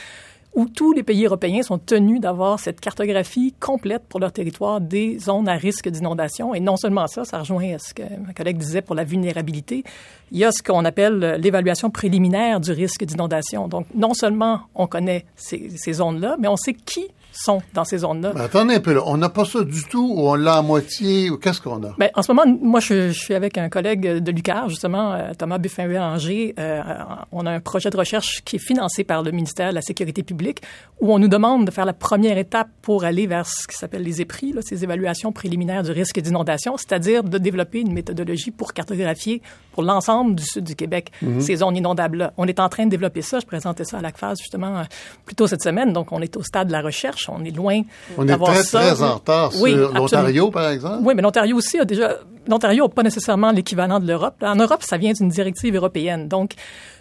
[0.55, 5.17] où tous les pays européens sont tenus d'avoir cette cartographie complète pour leur territoire des
[5.17, 6.53] zones à risque d'inondation.
[6.53, 9.83] Et non seulement ça, ça rejoint ce que ma collègue disait pour la vulnérabilité.
[10.31, 13.67] Il y a ce qu'on appelle euh, l'évaluation préliminaire du risque d'inondation.
[13.67, 17.99] Donc, non seulement on connaît ces, ces zones-là, mais on sait qui sont dans ces
[17.99, 18.33] zones-là.
[18.35, 19.01] Mais attendez un peu, là.
[19.05, 21.95] On n'a pas ça du tout, ou on l'a à moitié, ou qu'est-ce qu'on a?
[21.97, 25.31] Ben, en ce moment, moi, je, je suis avec un collègue de l'UQAR, justement, euh,
[25.37, 26.55] Thomas Buffin-Bélanger.
[26.59, 26.81] Euh,
[27.31, 30.23] on a un projet de recherche qui est financé par le ministère de la Sécurité
[30.23, 30.61] publique,
[31.01, 34.03] où on nous demande de faire la première étape pour aller vers ce qui s'appelle
[34.03, 38.73] les EPRI, là, ces évaluations préliminaires du risque d'inondation, c'est-à-dire de développer une méthodologie pour
[38.73, 39.41] cartographier
[39.71, 42.33] pour l'ensemble du sud du Québec ces zones inondables-là.
[42.37, 43.39] On est en train de développer ça.
[43.39, 44.83] Je présentais ça à l'ACFAS, justement, euh,
[45.25, 45.93] plus tôt cette semaine.
[45.93, 47.22] Donc, on est au stade de la recherche.
[47.29, 47.81] On est loin
[48.17, 48.79] On est très, ça.
[48.79, 49.99] très en retard Oui, sur absolument.
[49.99, 50.99] l'Ontario, par exemple.
[51.03, 52.17] Oui, mais l'Ontario aussi a déjà.
[52.47, 54.35] L'Ontario n'a pas nécessairement l'équivalent de l'Europe.
[54.41, 56.27] En Europe, ça vient d'une directive européenne.
[56.27, 56.53] Donc,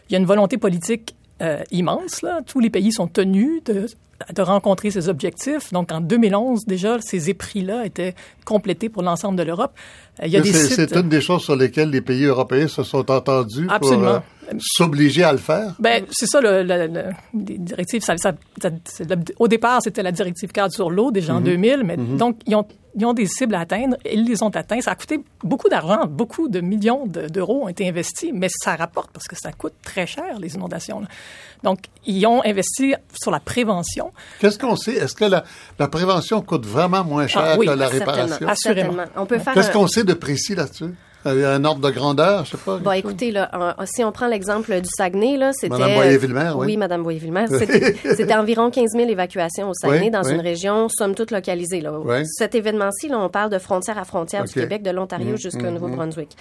[0.09, 2.23] il y a une volonté politique euh, immense.
[2.23, 2.41] Là.
[2.47, 3.87] Tous les pays sont tenus de,
[4.35, 5.73] de rencontrer ces objectifs.
[5.73, 9.73] Donc, en 2011, déjà, ces épris-là étaient complétés pour l'ensemble de l'Europe.
[10.21, 10.75] Euh, il y a des C'est sites.
[10.91, 14.03] c'est une des choses sur lesquelles les pays européens se sont entendus Absolument.
[14.03, 15.75] pour euh, s'obliger à le faire.
[15.79, 17.11] Ben, c'est ça, le, le, le-
[17.47, 18.03] les directives.
[18.03, 21.41] Ça, ça- ça- c'est le- au départ, c'était la directive cadre sur l'eau, déjà en
[21.41, 24.81] 2000, mais donc, ils ont, ils ont des cibles à atteindre, ils les ont atteints.
[24.83, 28.77] Ça a coûté beaucoup d'argent, beaucoup de millions de- d'euros ont été investis, mais ça
[28.77, 31.01] rapporte parce que ça coûte très cher, les inondations.
[31.01, 31.07] là.
[31.63, 34.12] Donc, ils ont investi sur la prévention.
[34.41, 34.93] Qu'est-ce qu'on sait?
[34.95, 35.45] Est-ce que la,
[35.79, 38.49] la prévention coûte vraiment moins cher Ah oui, que la réparation?
[38.49, 38.93] Assurément.
[38.93, 39.05] Certainement.
[39.17, 40.95] On peut faire Qu'est-ce un- qu'on sait de précis là-dessus?
[41.27, 42.79] Euh, Un ordre de grandeur, je sais pas.
[42.79, 45.69] Bon, écoutez, là, en- si on prend l'exemple du Saguenay, là, c'était...
[45.69, 46.67] Madame Boyer-Villemer, oui.
[46.67, 47.47] Oui, Madame Boyer-Villemer.
[48.17, 50.33] C'était environ 15 000 évacuations au Saguenay Oui, dans oui.
[50.35, 51.81] une région, somme toute, localisée.
[51.81, 51.99] Là.
[51.99, 52.27] Oui.
[52.27, 55.67] Cet événement-ci, là, on parle de frontière à frontière du Québec, de l'Ontario Mmh, jusqu'au
[55.67, 56.37] mmh, Nouveau-Brunswick.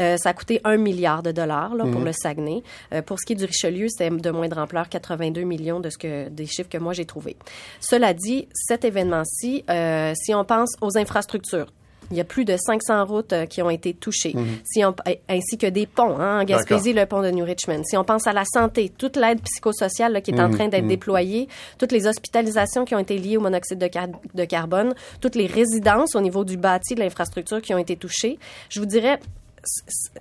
[0.00, 2.04] Euh, ça a coûté un milliard de dollars là, pour Mmh.
[2.06, 2.62] le Saguenay.
[2.92, 5.98] Euh, pour ce qui est du Richelieu, c'était de moindre ampleur, 82 millions de ce
[5.98, 7.36] que, des chiffres que moi j'ai trouvés.
[7.80, 11.66] Cela dit, cet événement-ci, euh, si on pense aux infrastructures,
[12.14, 15.20] il y a plus de 500 routes euh, qui ont été touchées, si on, eh,
[15.28, 16.18] ainsi que des ponts.
[16.18, 17.82] Hein, en Gaspésie, le pont de New Richmond.
[17.84, 20.86] Si on pense à la santé, toute l'aide psychosociale là, qui est en train d'être
[20.88, 21.48] déployée,
[21.78, 25.46] toutes les hospitalisations qui ont été liées au monoxyde de, car- de carbone, toutes les
[25.46, 28.38] résidences au niveau du bâti, de l'infrastructure qui ont été touchées,
[28.70, 29.18] je vous dirais,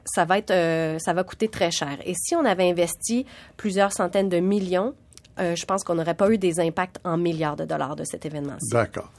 [0.05, 1.97] ça va être, euh, ça va coûter très cher.
[2.05, 3.25] Et si on avait investi
[3.57, 4.93] plusieurs centaines de millions,
[5.39, 8.25] euh, je pense qu'on n'aurait pas eu des impacts en milliards de dollars de cet
[8.25, 8.69] événement-ci.
[8.71, 9.11] D'accord.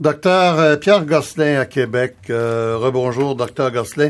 [0.00, 2.16] Docteur euh, Pierre Gosselin à Québec.
[2.28, 4.08] Euh, rebonjour, docteur Gosselin.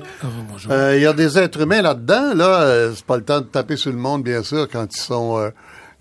[0.49, 0.73] bonjour.
[0.73, 2.33] Euh, Il y a des êtres humains là-dedans.
[2.35, 5.01] Là, euh, c'est pas le temps de taper sur le monde, bien sûr, quand ils
[5.01, 5.51] sont euh,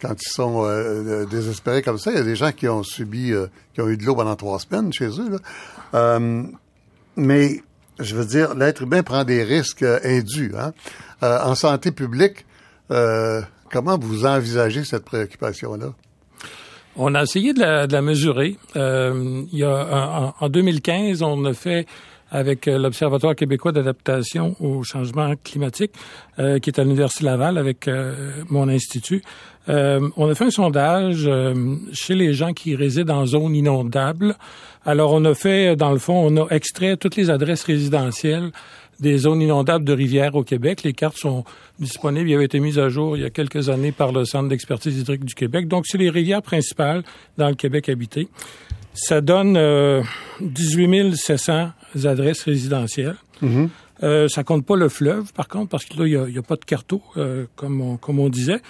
[0.01, 2.11] quand ils sont désespérés comme ça.
[2.11, 4.35] Il y a des gens qui ont subi, euh, qui ont eu de l'eau pendant
[4.35, 5.29] trois semaines chez eux.
[5.31, 5.37] Là.
[5.93, 6.43] Euh,
[7.15, 7.61] mais
[7.99, 10.53] je veux dire, l'être humain prend des risques indus.
[10.57, 10.73] Hein?
[11.23, 12.45] Euh, en santé publique,
[12.91, 13.41] euh,
[13.71, 15.93] comment vous envisagez cette préoccupation-là?
[16.95, 18.57] On a essayé de la, mesurer.
[18.75, 21.87] Euh, il y a, en, en 2015, on a fait
[22.29, 25.91] avec euh, l'Observatoire québécois d'adaptation au changement climatique,
[26.37, 27.89] euh, qui est à l'Université Laval avec
[28.49, 29.23] mon institut.
[29.67, 31.29] On a fait un sondage
[31.93, 34.35] chez les gens qui résident en zone inondable.
[34.85, 38.51] Alors, on a fait, dans le fond, on a extrait toutes les adresses résidentielles
[39.03, 40.81] des zones inondables de rivières au Québec.
[40.83, 41.43] Les cartes sont
[41.79, 42.29] disponibles.
[42.29, 44.97] Il avait été mises à jour il y a quelques années par le Centre d'expertise
[44.97, 45.67] hydrique du Québec.
[45.67, 47.03] Donc, c'est les rivières principales
[47.37, 48.27] dans le Québec habité.
[48.93, 50.01] Ça donne euh,
[50.39, 51.71] 18 700
[52.05, 53.17] adresses résidentielles.
[54.01, 56.55] Euh, ça compte pas le fleuve, par contre, parce que là, il n'y a, pas
[56.55, 58.61] de carto, euh, comme, on, comme on disait.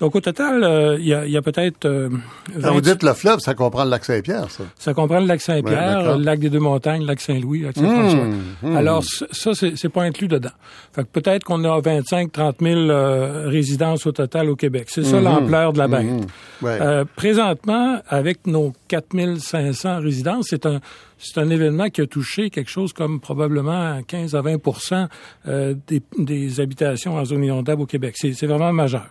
[0.00, 1.84] Donc, au total, euh, il y a, peut-être...
[1.84, 2.08] euh,
[2.54, 4.64] Quand vous 20 dites le fleuve, ça comprend le lac Saint-Pierre, ça.
[4.78, 8.24] ça comprend le lac Saint-Pierre, le lac des Deux-Montagnes, le lac Saint-Louis, le lac Saint-François.
[8.62, 8.76] mmh.
[8.76, 10.50] Alors, ça, c'est pas inclus dedans.
[10.94, 14.86] Fait que peut-être qu'on a 25 30 000 euh, résidences au total au Québec.
[14.88, 16.04] C'est ça l'ampleur de la bête.
[16.06, 16.64] Mmh.
[16.64, 16.78] Ouais.
[16.80, 20.80] Euh, présentement, avec nos 4500 résidences, c'est un
[21.22, 24.56] c'est un événement qui a touché quelque chose comme probablement 15 à 20
[25.46, 28.14] euh, des, des habitations en zone inondable au Québec.
[28.16, 29.06] C'est c'est vraiment majeur.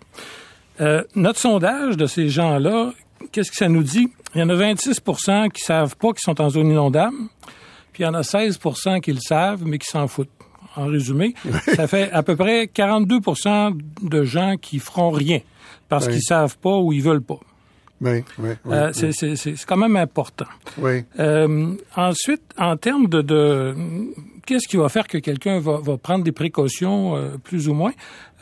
[0.82, 2.94] Euh, notre sondage de ces gens-là,
[3.32, 4.10] qu'est-ce que ça nous dit?
[4.36, 7.18] Il y en a 26% qui savent pas qu'ils sont en zone inondable,
[7.92, 10.30] puis il y en a 16% qui le savent, mais qui s'en foutent.
[10.76, 11.34] en résumé,
[11.76, 15.40] ça fait à peu près 42% de gens qui feront rien
[15.90, 17.40] parce qu'ils savent pas ou ils veulent pas.
[18.02, 20.46] Oui, oui, oui, Euh, c'est- c'est c'est quand même important.
[20.78, 21.04] oui.
[21.20, 23.76] Euh, ensuite, en termes de, de
[24.46, 27.92] qu'est-ce qui va faire que quelqu'un va, va prendre des précautions euh, plus ou moins,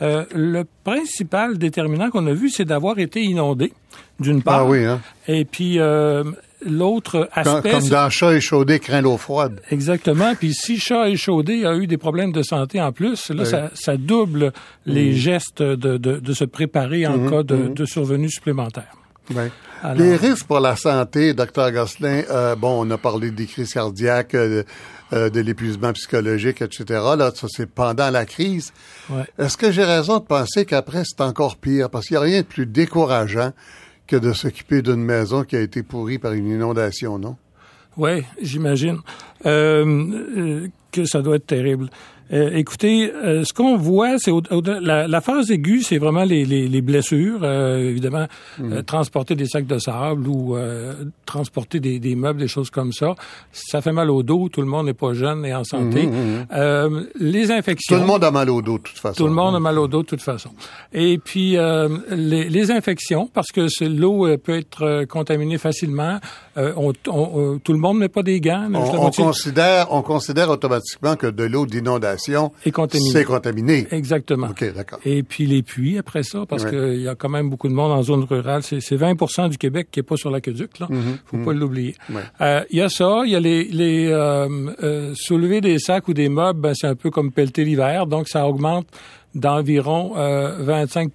[0.00, 3.72] euh, le principal déterminant qu'on a vu, c'est d'avoir été inondé,
[4.20, 4.60] d'une part.
[4.60, 5.00] Ah oui, hein.
[5.26, 6.22] Et puis euh,
[6.64, 9.60] l'autre aspect, comme dans chat échaudé craint l'eau froide.
[9.70, 10.34] Exactement.
[10.36, 13.46] Puis si chat échaudé a eu des problèmes de santé en plus, là, Oui.
[13.48, 14.52] ça, ça double
[14.86, 18.92] les gestes de, de, de se préparer en cas de, de survenue supplémentaire.
[19.82, 23.72] Alors- Les risques pour la santé, docteur Gosselin, euh, bon, on a parlé des crises
[23.72, 24.64] cardiaques, euh,
[25.12, 26.84] euh, de l'épuisement psychologique, etc.
[27.16, 28.72] Là, ça, c'est pendant la crise.
[29.08, 29.24] Ouais.
[29.38, 31.90] Est-ce que j'ai raison de penser qu'après, c'est encore pire?
[31.90, 33.52] Parce qu'il n'y a rien de plus décourageant
[34.06, 37.36] que de s'occuper d'une maison qui a été pourrie par une inondation, non?
[37.96, 38.98] Oui, j'imagine
[39.42, 41.90] que ça doit être terrible.
[42.32, 44.30] Euh, écoutez, euh, ce qu'on voit, c'est
[44.82, 47.40] la, la phase aiguë, c'est vraiment les, les, les blessures.
[47.42, 48.26] euh, évidemment,
[48.60, 50.94] euh, transporter des sacs de sable ou euh,
[51.26, 53.14] transporter des, des meubles, des choses comme ça,
[53.52, 54.48] ça fait mal au dos.
[54.48, 56.08] Tout le monde n'est pas jeune et en santé.
[56.52, 57.96] Euh, les infections.
[57.96, 59.16] Tout le monde a mal au dos, de toute façon.
[59.16, 60.50] Tout le monde a mal au dos de toute façon.
[60.92, 66.18] Et puis euh, les, les infections, parce que l'eau peut être contaminée facilement.
[66.58, 68.66] Euh, on, on- euh, tout le monde met pas des gants.
[68.68, 73.10] mais On, considère, on considère automatiquement que de l'eau d'inondation, est contaminée.
[73.10, 73.86] c'est contaminé.
[73.90, 74.48] Exactement.
[74.48, 74.98] OK, d'accord.
[75.04, 76.70] Et puis les puits après ça, parce Ouais.
[76.70, 78.62] qu'il y a quand même beaucoup de monde en zone rurale.
[78.62, 80.88] C'est, c'est 20% du Québec qui est pas sur l'aqueduc, là.
[81.26, 81.94] Faut pas l'oublier.
[82.10, 82.14] Mm-hmm.
[82.16, 82.22] Ouais.
[82.40, 86.28] Euh, Il y a ça, il y a les, les soulever des sacs ou des
[86.28, 88.86] meubles, ben, c'est un peu comme pelleter l'hiver, donc ça augmente
[89.38, 91.12] d'environ euh, 25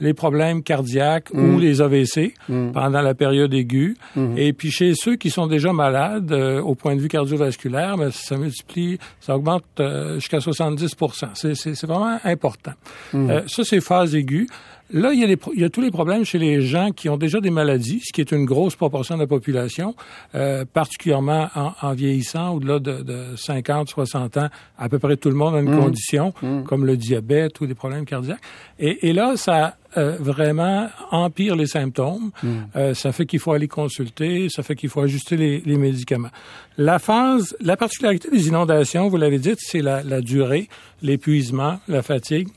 [0.00, 1.54] les problèmes cardiaques Mm.
[1.54, 2.34] ou les AVC
[2.72, 3.96] pendant la période aiguë.
[4.16, 4.38] Mm-hmm.
[4.38, 8.10] Et puis chez ceux qui sont déjà malades, euh, au point de vue cardiovasculaire, ben,
[8.10, 10.94] ça multiplie, ça augmente euh, jusqu'à 70
[11.34, 12.72] C'est, c'est, c'est vraiment important.
[13.14, 14.48] Euh, ça, c'est phase aiguë.
[14.90, 17.08] Là, il y, a les il y a tous les problèmes chez les gens qui
[17.08, 19.94] ont déjà des maladies, ce qui est une grosse proportion de la population,
[20.34, 25.28] euh, particulièrement en, en vieillissant, au-delà de, de 50, 60 ans, à peu près tout
[25.28, 26.32] le monde a une condition,
[26.66, 28.40] comme le diabète ou des problèmes cardiaques.
[28.78, 32.30] Et, et là, ça euh, vraiment empire les symptômes.
[32.76, 36.30] Euh, ça fait qu'il faut aller consulter, ça fait qu'il faut ajuster les, les médicaments.
[36.76, 40.68] La phase, la particularité des inondations, vous l'avez dit, c'est la, la durée,
[41.02, 42.48] l'épuisement, la fatigue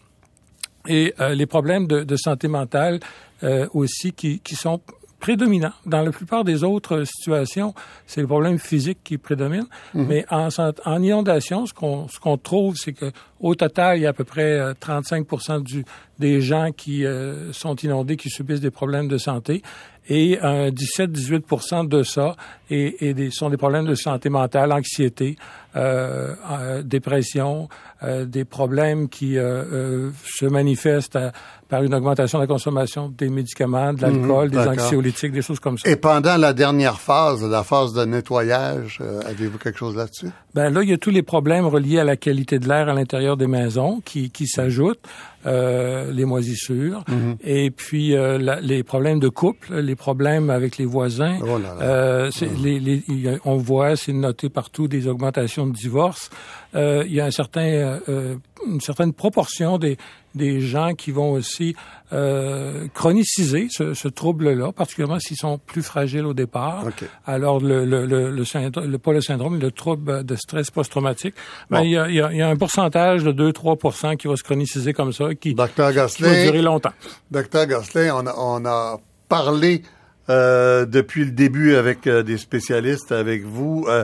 [0.88, 3.00] et euh, les problèmes de, de santé mentale
[3.44, 4.82] euh, aussi qui, qui sont
[5.20, 5.74] prédominants.
[5.86, 7.74] Dans la plupart des autres situations,
[8.08, 9.68] c'est les problèmes physiques qui prédominent.
[9.94, 14.10] Mais en, inondation, ce qu'on ce qu'on trouve, c'est que au total, il y a
[14.10, 15.86] à peu près euh, 35 du,
[16.18, 19.62] des gens qui euh, sont inondés qui subissent des problèmes de santé.
[20.10, 22.36] Et un 17-18% de ça
[22.72, 25.36] et, et des, sont des problèmes de santé mentale, anxiété,
[25.76, 27.70] euh, euh, dépression,
[28.02, 31.32] euh, des problèmes qui euh, euh, se manifestent à-
[31.68, 34.74] par une augmentation de la consommation des médicaments, de l'alcool, des d'accord.
[34.86, 35.88] anxiolytiques, des choses comme ça.
[35.88, 40.30] Et pendant la dernière phase, la phase de nettoyage, euh, avez-vous quelque chose là-dessus?
[40.56, 42.94] Ben là, il y a tous les problèmes reliés à la qualité de l'air à
[42.96, 45.00] l'intérieur des maisons qui, qui s'ajoutent,
[45.46, 47.04] euh, les moisissures,
[47.44, 51.38] et puis euh, la- les problèmes de couple, les problèmes avec les voisins.
[51.42, 51.82] Oh là là.
[51.82, 53.04] Euh, c'est- les- les-
[53.46, 56.30] on voit, c'est noté partout, des augmentations de divorces.
[56.76, 57.62] Euh, il y a un certain,
[58.10, 58.36] euh,
[58.68, 59.98] une certaine proportion des,
[60.36, 61.76] des gens qui vont aussi
[62.14, 66.86] euh, chroniciser ce, ce trouble-là, particulièrement s'ils sont plus fragiles au départ.
[66.88, 67.04] OK.
[67.26, 71.36] Alors, le, le, le, le, syndrome, le- pas le syndrome, le trouble de stress post-traumatique,
[71.70, 74.28] ben, il, y a, il, y a, il y a un pourcentage de 2-3 qui
[74.28, 76.94] va se chroniciser comme ça, qui, Docteur qui va durer longtemps.
[77.32, 79.84] Docteur Gosselin, on a, on a parlé
[80.30, 84.04] euh, depuis le début avec euh, des spécialistes, avec vous, euh,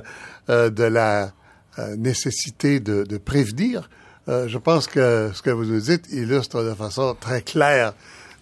[0.49, 1.31] euh, de la
[1.97, 3.89] nécessité de, de prévenir.
[4.27, 7.93] Euh, je pense que ce que vous nous dites illustre de façon très claire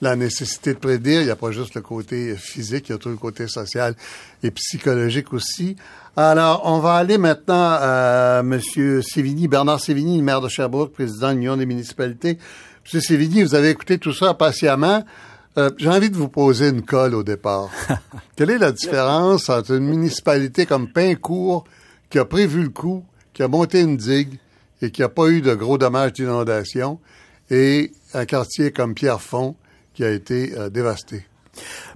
[0.03, 1.21] la nécessité de prévenir.
[1.21, 3.95] Il n'y a pas juste le côté physique, il y a tout le côté social
[4.43, 5.75] et psychologique aussi.
[6.15, 11.35] Alors, on va aller maintenant à Monsieur Sévigny, Bernard Sévigny, maire de Sherbrooke, président de
[11.35, 12.37] l'Union des municipalités.
[12.83, 15.03] Monsieur Sévigny, vous avez écouté tout ça patiemment.
[15.57, 17.69] Euh, J'ai envie de vous poser une colle au départ.
[18.35, 21.63] Quelle est la différence entre une municipalité comme Pincourt,
[22.09, 24.37] qui a prévu le coup, qui a monté une digue
[24.83, 26.99] et qui n'a pas eu de gros dommages d'inondation,
[27.49, 29.55] et un quartier comme Pierrefonds,
[29.93, 31.25] qui a été euh, dévasté?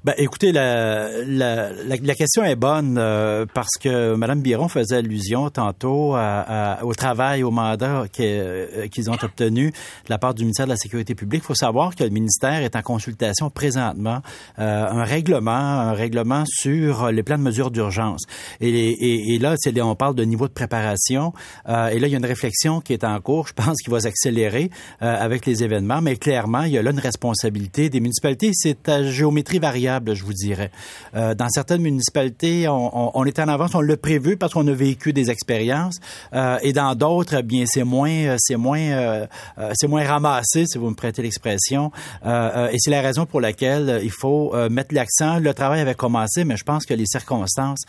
[0.08, 5.50] Ben, écoutez, la, la, la, question est bonne euh, parce que Mme Biron faisait allusion
[5.50, 9.74] tantôt à, au travail, au mandat euh, qu'ils ont obtenu de
[10.08, 11.42] la part du ministère de la Sécurité publique.
[11.44, 14.22] Il faut savoir que le ministère est en consultation présentement
[14.60, 18.22] euh, un règlement, un règlement sur les plans de mesures d'urgence.
[18.62, 21.34] Et, et, et, là, on parle de niveau de préparation.
[21.68, 23.50] Euh, et là, il y a une réflexion qui est en cours.
[23.50, 24.70] Je pense qu'il va s'accélérer
[25.02, 26.00] avec les événements.
[26.00, 28.52] Mais clairement, il y a là une responsabilité des municipalités.
[28.54, 30.72] C'est à géométrie variable, je vous dirais.
[31.16, 34.68] Euh, dans certaines municipalités, on, on, on, est en avance, on l'a prévu parce qu'on
[34.68, 36.00] a vécu des expériences.
[36.34, 39.28] Euh, et dans d'autres, eh bien, c'est moins, euh, c'est moins,
[39.74, 41.92] c'est moins ramassé, si vous me prêtez l'expression.
[42.26, 45.40] et c'est la raison pour laquelle il faut mettre l'accent.
[45.40, 47.84] Le travail avait commencé, mais je pense que les circonstances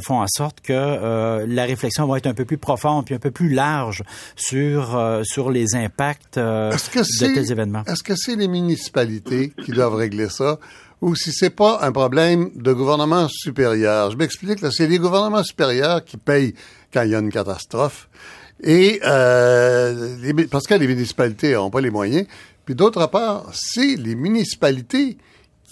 [0.00, 3.30] font en sorte que la réflexion va être un peu plus profonde puis un peu
[3.30, 4.02] plus large
[4.36, 7.84] sur sur les impacts de tels événements.
[7.86, 10.58] Est-ce que c'est les municipalités qui doivent régler ça?
[11.00, 14.10] Ou si c'est pas un problème de gouvernement supérieur.
[14.10, 16.54] Je m'explique, là, c'est les gouvernements supérieurs qui payent
[16.92, 18.08] quand il y a une catastrophe.
[18.62, 22.26] Et euh, parce que les municipalités n'ont pas les moyens.
[22.64, 25.16] Puis d'autre part, c'est les municipalités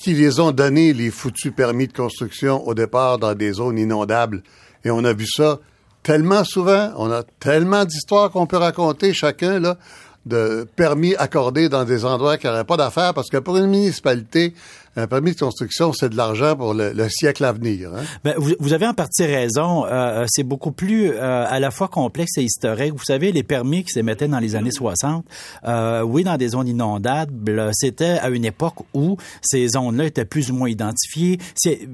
[0.01, 4.43] qui les ont donné les foutus permis de construction au départ dans des zones inondables.
[4.85, 5.59] Et on a vu ça
[6.03, 9.77] tellement souvent, on a tellement d'histoires qu'on peut raconter chacun là
[10.27, 14.55] de permis accordés dans des endroits qui n'auraient pas d'affaires parce que pour une municipalité,
[14.97, 17.91] un permis de construction, c'est de l'argent pour le, siècle à venir.
[17.95, 18.03] Hein?
[18.25, 19.87] Ben, vous, vous, avez en partie raison.
[19.87, 22.93] Euh, euh, c'est beaucoup plus euh, à la fois complexe et historique.
[22.93, 25.25] Vous savez, les permis qui s'émettaient dans les années 60,
[25.65, 30.51] euh, oui, dans des zones inondables, c'était à une époque où ces zones-là étaient plus
[30.51, 31.39] ou moins identifiées.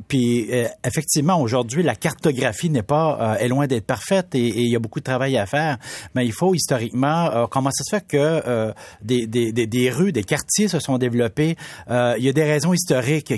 [0.08, 0.50] Puis,
[0.84, 5.00] effectivement, aujourd'hui, la cartographie n'est pas est loin d'être parfaite et, il y a beaucoup
[5.00, 5.78] de travail à faire.
[6.14, 10.24] Mais il faut historiquement, comment ça se fait que des, des, des, des, rues, des
[10.24, 11.56] quartiers se sont développés?
[11.88, 12.91] il y a des raisons historiques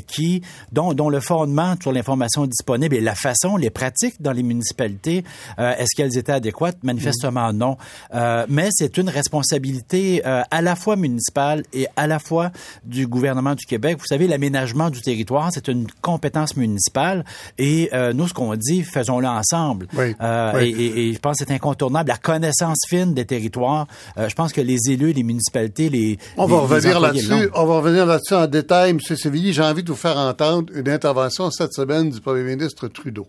[0.06, 4.42] qui, dont, dont le fondement sur l'information disponible et la façon, les pratiques dans les
[4.42, 5.24] municipalités,
[5.58, 6.78] euh, est-ce qu'elles étaient adéquates?
[6.82, 7.56] Manifestement mm.
[7.56, 7.76] non.
[8.14, 12.50] Euh, mais c'est une responsabilité euh, à la fois municipale et à la fois
[12.84, 13.98] du gouvernement du Québec.
[13.98, 17.24] Vous savez, l'aménagement du territoire, c'est une compétence municipale
[17.58, 19.86] et nous, ce qu'on dit, faisons-le ensemble.
[19.96, 20.14] Oui,
[20.60, 22.08] Et, et, je pense que c'est incontournable.
[22.08, 23.86] La connaissance fine des territoires,
[24.16, 26.18] je pense que les élus, les municipalités, les...
[26.36, 27.50] On va revenir là-dessus.
[27.54, 29.00] On va revenir là-dessus en détail, M.
[29.44, 33.26] Sévillier j'ai envie de vous faire entendre une intervention cette semaine du premier ministre Trudeau.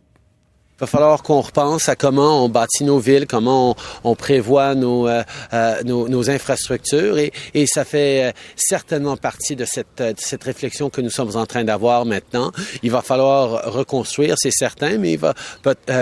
[0.78, 3.76] Il va falloir qu'on repense à comment on bâtit nos villes, comment
[4.06, 5.24] on, prévoit nos, euh,
[5.54, 10.44] euh, nos, nos, infrastructures et, et ça fait euh, certainement partie de cette, de cette
[10.46, 12.52] réflexion que nous sommes en train d'avoir maintenant.
[12.82, 15.34] Il va falloir reconstruire, c'est certain, mais il va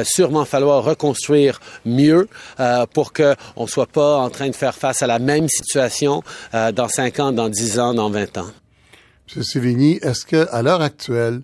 [0.03, 2.27] sûrement falloir reconstruire mieux
[2.93, 6.21] pour qu'on ne soit pas en train de faire face à la même situation
[6.51, 8.51] dans 5 ans, dans 10 ans, dans 20 ans.
[9.35, 9.43] M.
[9.43, 11.41] Sévigny, est-ce que à l'heure actuelle,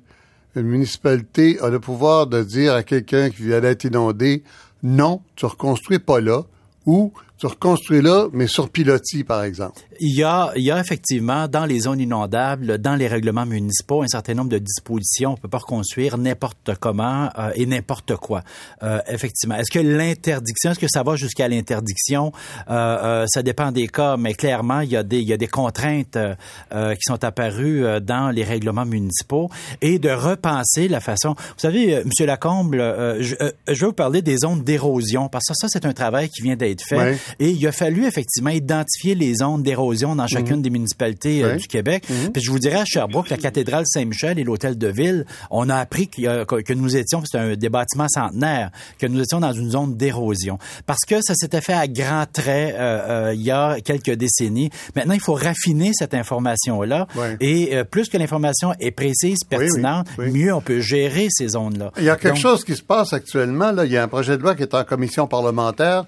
[0.55, 4.43] une municipalité a le pouvoir de dire à quelqu'un qui vient d'être inondé,
[4.83, 6.43] non, tu reconstruis pas là,
[6.85, 9.79] ou tu reconstruis là, mais sur pilotis, par exemple?
[10.01, 14.01] Il y a, il y a effectivement dans les zones inondables, dans les règlements municipaux,
[14.01, 15.31] un certain nombre de dispositions.
[15.31, 18.43] On peut pas reconstruire n'importe comment euh, et n'importe quoi.
[18.83, 19.55] Euh, effectivement.
[19.55, 22.33] Est-ce que l'interdiction, est-ce que ça va jusqu'à l'interdiction?
[22.69, 25.37] Euh, euh Ça dépend des cas, mais clairement, il y a des, il y a
[25.37, 29.49] des contraintes euh, qui sont apparues dans les règlements municipaux
[29.81, 31.35] et de repenser la façon.
[31.37, 33.35] Vous savez, Monsieur Lacombe, je,
[33.67, 36.57] je, vais vous parler des zones d'érosion parce que ça, c'est un travail qui vient
[36.57, 37.17] d'être fait.
[37.39, 40.61] Et il a fallu effectivement identifier les zones d'érosion dans chacune mhm.
[40.61, 42.03] des municipalités euh, du Québec.
[42.09, 42.31] Mhm.
[42.31, 45.75] Puis je vous dirais à Sherbrooke, la cathédrale Saint-Michel et l'hôtel de ville, on a
[45.75, 49.95] appris que nous étions, c'est un des bâtiments centenaires, que nous étions dans une zone
[49.95, 50.57] d'érosion.
[50.85, 54.69] Parce que ça s'était fait à grands traits euh, euh, il y a quelques décennies.
[54.95, 57.07] Maintenant, il faut raffiner cette information-là.
[57.39, 61.91] Et plus que l'information est précise, pertinente, mieux on peut gérer ces zones-là.
[61.97, 63.71] Il y a quelque chose qui se passe actuellement.
[63.71, 63.85] Là.
[63.85, 66.05] Il y a un projet de loi qui est en commission parlementaire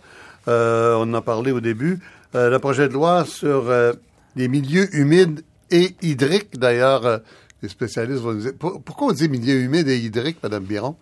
[0.47, 1.99] euh, on en a parlé au début.
[2.35, 3.93] Euh, le projet de loi sur euh,
[4.35, 7.21] les milieux humides et hydriques, d'ailleurs,
[7.61, 8.53] les spécialistes vont nous dire...
[8.57, 10.95] Pourquoi on dit milieu humide et hydrique, Madame Biron?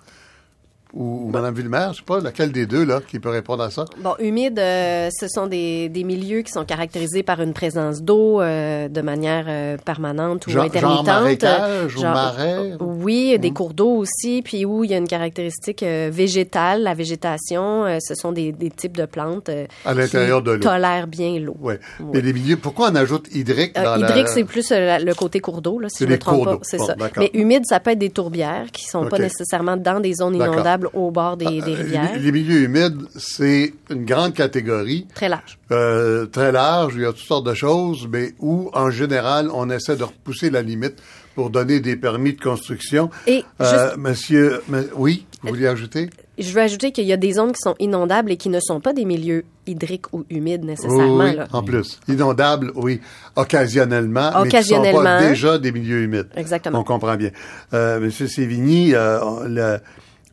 [0.94, 3.70] Ou, ou Mme Villemer, je sais pas, laquelle des deux là qui peut répondre à
[3.70, 3.86] ça?
[4.00, 8.42] Bon, humide, euh, ce sont des, des, milieux qui sont caractérisés par une présence d'eau
[8.42, 11.06] euh, de manière euh, permanente ou intermittente.
[11.06, 12.72] Genre marécage ou marais?
[12.80, 13.54] Oui, des hmm.
[13.54, 18.32] cours d'eau aussi, puis où il y a une caractéristique végétale, la végétation, ce sont
[18.32, 19.50] des, des, types de plantes
[19.86, 20.60] à l'intérieur de l'eau.
[20.60, 21.58] tolèrent bien l'eau.
[21.60, 21.80] Ouais.
[22.14, 25.80] Mais les milieux, pourquoi on ajoute hydrique dans Hydrique, c'est plus le côté cours d'eau,
[25.80, 26.58] là, si je me trompe pas.
[26.64, 26.96] C'est ça.
[27.18, 30.79] Mais humide, ça peut être des tourbières qui sont pas nécessairement dans des zones inondables
[30.94, 32.12] au bord des, ah, rivières.
[32.20, 35.06] Les, milieux humides, c'est une grande catégorie.
[35.14, 35.58] Très large.
[35.72, 39.70] Euh, très large, il y a toutes sortes de choses, mais où, en général, on
[39.70, 40.96] essaie de repousser la limite
[41.36, 43.10] pour donner des permis de construction.
[43.28, 46.10] Et Euh, monsieur, mais- oui, vous vouliez ajouter?
[46.38, 48.80] Je veux ajouter qu'il y a des zones qui sont inondables et qui ne sont
[48.80, 51.18] pas des milieux hydriques ou humides nécessairement.
[51.26, 51.48] oui, là.
[51.52, 52.00] en plus.
[52.08, 53.02] Inondables, oui,
[53.36, 55.00] occasionnellement, mais qui Occasionnellement.
[55.00, 56.30] sont pas déjà des milieux humides.
[56.36, 56.80] Exactement.
[56.80, 57.32] On comprend bien.
[57.74, 59.80] Euh, Monsieur Sévigny, euh, le,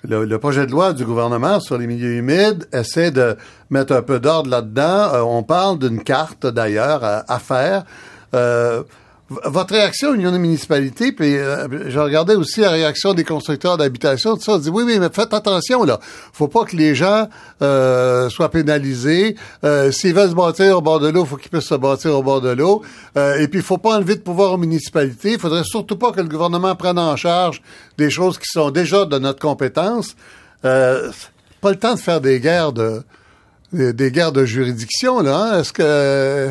[0.08, 3.36] le, projet de loi du gouvernement sur les milieux humides essaie de
[3.70, 5.14] mettre un peu d'ordre là-dedans.
[5.14, 7.84] Euh, on parle d'une carte, d'ailleurs, à, faire.
[8.34, 8.82] Euh,
[9.28, 14.36] votre réaction, Union des municipalités, puis euh, je regardais aussi la réaction des constructeurs d'habitation,
[14.36, 15.98] tout ça, on dit oui, oui, mais faites attention, là.
[16.32, 17.28] Faut pas que les gens
[17.60, 19.34] euh, soient pénalisés.
[19.64, 22.22] Euh, S'ils veulent se bâtir au bord de l'eau, faut qu'ils puissent se bâtir au
[22.22, 22.82] bord de l'eau.
[23.16, 25.32] Et puis, il faut pas enlever de pouvoir aux municipalités.
[25.32, 27.62] Il faudrait surtout pas que le gouvernement prenne en charge
[27.98, 30.14] des choses qui sont déjà de notre compétence.
[30.62, 33.02] Pas le temps de faire des guerres de
[33.72, 35.36] des, des guerres de juridiction, là.
[35.36, 35.60] hein?
[35.60, 36.48] Est-ce que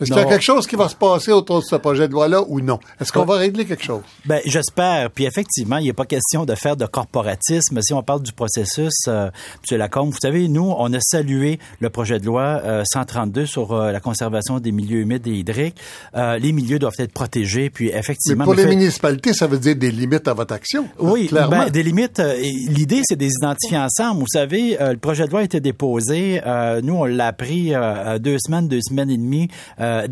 [0.00, 2.12] est-ce qu'il y a quelque chose qui va se passer autour de ce projet de
[2.12, 2.78] loi-là ou non?
[3.00, 4.02] Est-ce qu'on va régler quelque chose?
[4.24, 5.10] Ben, j'espère.
[5.10, 7.80] Puis effectivement, il n'est pas question de faire de corporatisme.
[7.82, 9.30] Si on parle du processus, euh,
[9.70, 9.78] M.
[9.78, 13.92] Lacombe, vous savez, nous, on a salué le projet de loi euh, 132 sur euh,
[13.92, 15.76] la conservation des milieux humides et hydriques.
[16.14, 17.70] Euh, les milieux doivent être protégés.
[17.70, 20.54] Puis Mais effectivement, pour mais les fait- municipalités, ça veut dire des limites à votre
[20.54, 20.88] action.
[20.98, 21.64] Oui, clairement.
[21.64, 22.20] ben, des limites.
[22.20, 22.34] euh,
[22.68, 24.20] L'idée, c'est de les identifier ensemble.
[24.20, 26.40] Vous savez, euh, le projet de loi a été déposé.
[26.46, 29.48] euh, nous, on l'a pris euh, deux semaines, deux semaines et demie
[29.86, 30.06] euh.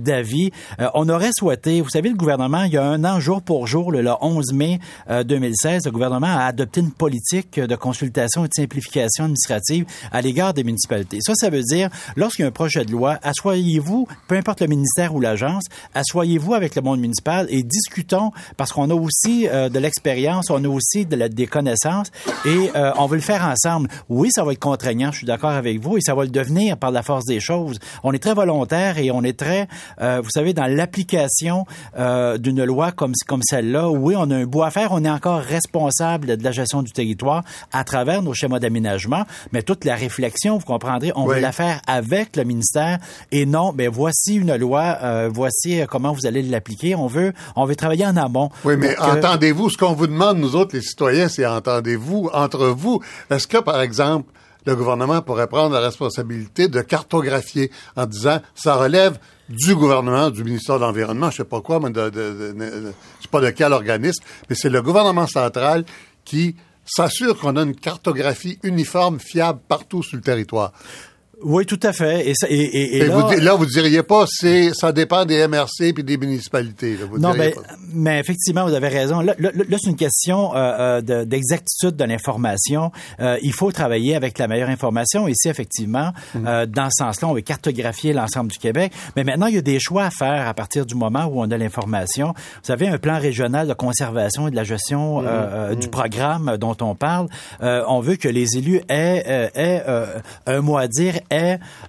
[0.81, 3.67] Euh, on aurait souhaité, vous savez, le gouvernement, il y a un an, jour pour
[3.67, 4.79] jour, le, le 11 mai
[5.11, 10.21] euh, 2016, le gouvernement a adopté une politique de consultation et de simplification administrative à
[10.21, 11.19] l'égard des municipalités.
[11.21, 14.69] Ça, ça veut dire, lorsqu'il y a un projet de loi, assoyez-vous, peu importe le
[14.69, 15.65] ministère ou l'agence,
[15.95, 20.63] assoyez-vous avec le monde municipal et discutons, parce qu'on a aussi euh, de l'expérience, on
[20.65, 22.11] a aussi des connaissances
[22.45, 23.89] et euh, on veut le faire ensemble.
[24.09, 26.77] Oui, ça va être contraignant, je suis d'accord avec vous, et ça va le devenir
[26.77, 27.79] par la force des choses.
[28.03, 29.64] On est très volontaire et on est très,
[30.01, 31.67] euh, vous savez, dans l'application
[31.99, 33.89] euh, d'une loi comme, comme celle-là.
[33.91, 36.93] Oui, on a un bout à faire, on est encore responsable de la gestion du
[36.93, 37.43] territoire
[37.73, 41.37] à travers nos schémas d'aménagement, mais toute la réflexion, vous comprendrez, on Oui.
[41.37, 42.99] veut la faire avec le ministère
[43.33, 46.95] et non, ben voici une loi, euh, voici comment vous allez l'appliquer.
[46.95, 48.51] On veut, on veut travailler en amont.
[48.65, 53.01] Oui, mais entendez-vous, ce qu'on vous demande, nous autres, les citoyens, c'est entendez-vous entre vous.
[53.31, 54.31] Est-ce que, par exemple,
[54.67, 59.19] le gouvernement pourrait prendre la responsabilité de cartographier en disant ça relève
[59.49, 63.41] du gouvernement, du ministère de l'Environnement, je sais pas quoi, mais de, de, sais pas
[63.41, 65.85] de quel organisme, mais c'est le gouvernement central
[66.25, 70.73] qui s'assure qu'on a une cartographie uniforme, fiable partout sur le territoire.
[71.43, 72.29] Oui, tout à fait.
[72.29, 75.47] Et, ça- et, et- et là, vous, là, vous diriez pas, c'est, ça dépend des
[75.47, 76.97] MRC puis des municipalités.
[76.97, 77.07] là.
[77.11, 77.53] Vous Non, ben,
[77.93, 79.21] mais effectivement, vous avez raison.
[79.21, 79.51] Là, là,
[79.83, 82.91] c'est une question euh, euh, de- d'exactitude de, l'information.
[83.21, 85.29] Euh, il faut travailler avec la meilleure information.
[85.29, 86.47] Ici, effectivement, Mm.
[86.47, 88.93] euh, dans ce sens-là, on veut cartographier l'ensemble du Québec.
[89.17, 91.51] Mais maintenant, il y a des choix à faire à partir du moment où on
[91.51, 92.29] a l'information.
[92.37, 95.27] Vous savez, un plan régional de conservation et de la gestion Mm.
[95.27, 97.29] euh, euh, du programme dont on parle,
[97.63, 101.15] euh, on veut que les élus aient, aient euh, un mot à dire,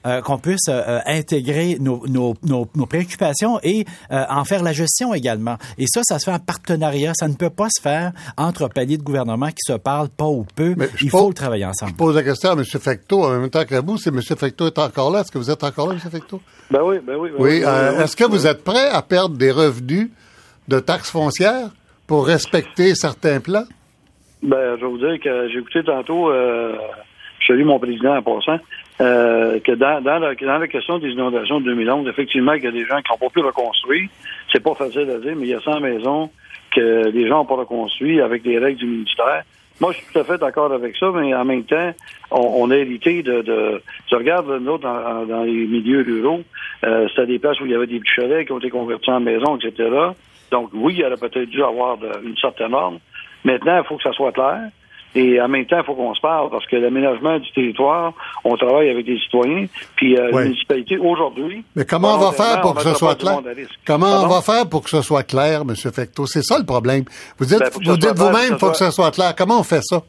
[0.06, 4.74] euh, qu'on puisse euh, intégrer nos, nos, nos, nos préoccupations et euh, en faire la
[4.74, 5.58] gestion également.
[5.78, 7.14] Et ça, ça se fait en partenariat.
[7.16, 10.46] Ça ne peut pas se faire entre paliers de gouvernement qui se parlent pas ou
[10.56, 10.74] peu.
[10.78, 11.92] Mais Il pose- faut le travailler ensemble.
[11.92, 12.64] Je pose la question à M.
[12.66, 13.98] Fecteau en même temps que vous.
[13.98, 14.20] Si M.
[14.22, 16.12] Fecteau est encore là, est-ce que vous êtes encore là, M.
[16.12, 16.42] Fecteau?
[16.72, 17.30] Ben oui, ben oui.
[17.32, 17.62] ben Oui.
[17.62, 18.04] ben euh, oui.
[18.04, 20.10] est-ce que vous êtes prêt à perdre des revenus
[20.68, 21.70] de taxes foncières
[22.08, 23.66] pour respecter certains plans?
[24.44, 26.76] Ben, je vais vous dire que j'ai écouté tantôt, euh,
[27.40, 28.58] je salue mon président en passant,
[29.02, 32.68] euh, que dans, dans, la, dans la question des inondations de 2011, effectivement, qu'il y
[32.68, 34.10] a des gens qui n'ont pas pu reconstruire.
[34.52, 36.30] C'est pas facile à dire, mais il y a 100 maisons
[36.74, 39.44] que les gens n'ont pas reconstruit avec les règles du ministère.
[39.82, 41.94] Moi, je suis tout à fait d'accord avec ça, mais en même temps,
[42.32, 43.82] on, on a hérité de, de...
[44.10, 46.42] Je regarde, nous dans, dans les milieux ruraux,
[46.86, 49.12] euh, c'était des places où il y avait des petits chalets qui ont été convertis
[49.12, 49.90] en maisons, etc.
[50.52, 53.00] Donc, oui, il aurait peut-être dû avoir une certaine ordre.
[53.44, 54.70] Maintenant, il faut que ça soit clair.
[55.16, 58.14] Et en même temps, il faut qu'on se parle parce que l'aménagement du territoire,
[58.44, 59.66] on travaille avec des citoyens.
[59.96, 60.34] Puis euh, Oui.
[60.34, 61.64] la municipalité, aujourd'hui...
[61.76, 63.40] Mais comment on va faire pour que ce soit clair?
[63.88, 65.74] Comment on va faire pour que ce soit clair, M.
[65.76, 66.26] Fecteau?
[66.26, 67.06] C'est ça le problème.
[67.40, 69.34] Vous dites, Ben, vous vous-même, il faut que ce soit clair.
[69.38, 70.02] Comment on fait ça?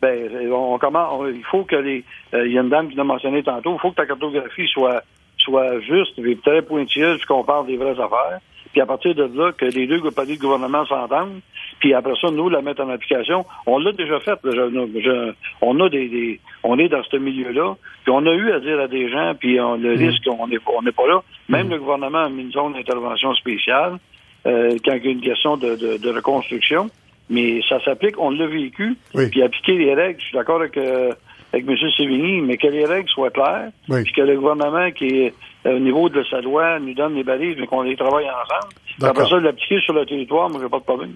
[0.00, 2.96] Ben, on commence, on- il faut que les, euh, il y a une dame qui
[2.96, 5.02] l'a mentionné tantôt, il faut que ta cartographie soit,
[5.38, 8.40] soit juste, et très pointilleuse, qu'on parle des vraies affaires.
[8.72, 11.40] Puis à partir de là, que les deux paliers de gouvernement s'entendent,
[11.78, 13.44] puis après ça, nous, la mettre en application.
[13.66, 14.38] On l'a déjà fait.
[14.44, 18.50] Je- je- on a des, des- on est dans ce milieu-là, puis on a eu
[18.52, 21.22] à dire à des gens, puis on, le risque, on n'est on pas là.
[21.48, 23.98] Même le gouvernement a mis une zone d'intervention spéciale
[24.46, 26.88] euh, quand il y a une question de, de, de reconstruction.
[27.30, 29.28] Mais ça s'applique, on l'a vécu, Oui.
[29.30, 30.20] puis appliquer les règles.
[30.20, 31.12] Je suis d'accord avec, euh,
[31.52, 31.76] avec M.
[31.96, 34.02] Sévigny, mais que les règles soient claires, Oui.
[34.04, 35.34] puis que le gouvernement qui est
[35.66, 38.72] au niveau de sa loi nous donne les balises, mais qu'on les travaille ensemble.
[39.00, 41.10] Après ça, l'appliquer sur le territoire, moi, j'ai pas de problème.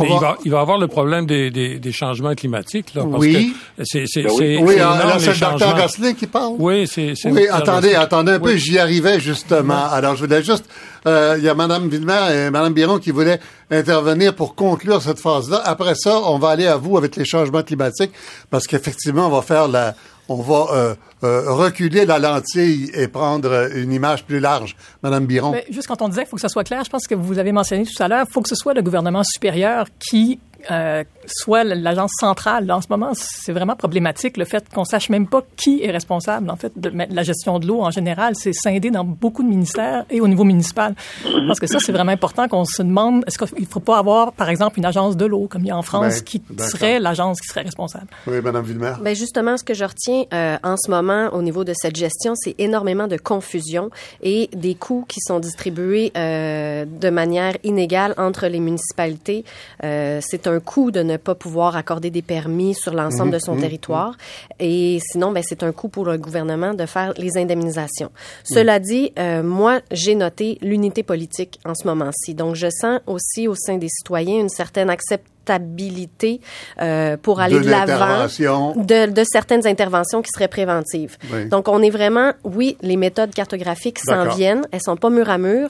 [0.00, 2.94] Mais il, va, il va avoir le problème des, des, des changements climatiques.
[2.94, 3.54] Là, parce Oui.
[3.76, 4.36] que c'est, c'est, Ben oui.
[4.38, 5.76] c'est- Oui, là, le docteur.
[5.76, 6.54] Gosselin qui parle?
[6.58, 8.00] Oui, c'est, c'est Oui, attendez, Gosselin.
[8.00, 8.58] attendez un peu, Oui.
[8.58, 9.84] j'y arrivais justement.
[9.90, 10.64] Alors, je voulais juste,
[11.06, 13.38] euh, il y a Madame Villemer et Madame Biron qui voulaient
[13.70, 15.60] intervenir pour conclure cette phase-là.
[15.64, 18.12] Après ça, on va aller à vous avec les changements climatiques,
[18.50, 19.94] parce qu'effectivement, on va faire la,
[20.32, 24.76] on va euh, euh, reculer la lentille et prendre une image plus large.
[25.02, 25.52] Madame Biron.
[25.52, 27.38] Mais juste quand on disait qu'il faut que ça soit clair, je pense que vous
[27.38, 30.40] avez mentionné tout à l'heure, il faut que ce soit le gouvernement supérieur qui
[30.70, 32.66] euh, soit l'agence centrale.
[32.66, 35.90] Là, en ce moment, c'est vraiment problématique le fait qu'on sache même pas qui est
[35.90, 36.50] responsable.
[36.50, 40.04] En fait, de la gestion de l'eau en général, c'est scindé dans beaucoup de ministères
[40.10, 40.94] et au niveau municipal.
[41.22, 44.32] Pense que ça, c'est vraiment important qu'on se demande est-ce qu'il ne faut pas avoir,
[44.32, 47.00] par exemple, une agence de l'eau comme il y a en France Ben, qui serait
[47.00, 48.06] l'agence qui serait responsable?
[48.26, 48.94] Oui, Madame Villemer.
[49.00, 52.34] Ben justement, ce que je retiens euh, en ce moment au niveau de cette gestion,
[52.34, 53.90] c'est énormément de confusion
[54.22, 59.44] et des coûts qui sont distribués euh, de manière inégale entre les municipalités.
[59.84, 63.56] Euh, c'est un coût de ne pas pouvoir accorder des permis sur l'ensemble de son
[63.56, 64.16] territoire.
[64.58, 68.10] Et sinon, ben, c'est un coût pour le gouvernement de faire les indemnisations.
[68.44, 72.34] Cela dit, euh, moi, j'ai noté l'unité politique en ce moment-ci.
[72.34, 76.40] Donc, je sens aussi au sein des citoyens une certaine acceptabilité
[76.80, 81.16] euh, pour aller De de l'avant de, de certaines interventions qui seraient préventives.
[81.32, 81.46] Oui.
[81.46, 85.38] Donc, on est vraiment, oui, les méthodes cartographiques s'en viennent, elles sont pas mur à
[85.38, 85.68] mur,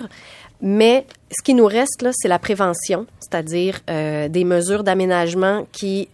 [0.63, 6.09] mais ce qui nous reste, là, c'est la prévention, c'est-à-dire euh, des mesures d'aménagement qui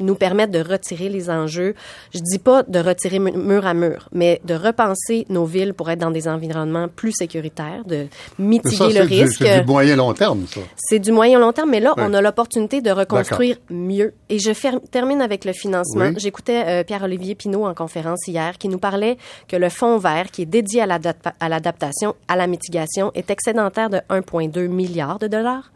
[0.00, 1.74] nous permettent de retirer les enjeux.
[2.14, 5.90] Je dis pas de retirer mu- mur à mur, mais de repenser nos villes pour
[5.90, 8.06] être dans des environnements plus sécuritaires, de
[8.38, 9.42] mitiguer ça, le risque.
[9.42, 10.60] c'est du moyen long terme, ça.
[10.76, 12.02] C'est du moyen long terme, mais là, Oui.
[12.06, 14.12] on a l'opportunité de reconstruire mieux.
[14.28, 14.50] Et je
[14.90, 16.06] termine avec le financement.
[16.08, 16.14] Oui.
[16.18, 19.16] J'écoutais euh, Pierre-Olivier Pinault en conférence hier qui nous parlait
[19.48, 23.30] que le fonds vert, qui est dédié à l'adap- à l'adaptation, à la mitigation, est
[23.30, 25.70] excédentaire de 1,2 milliard de dollars.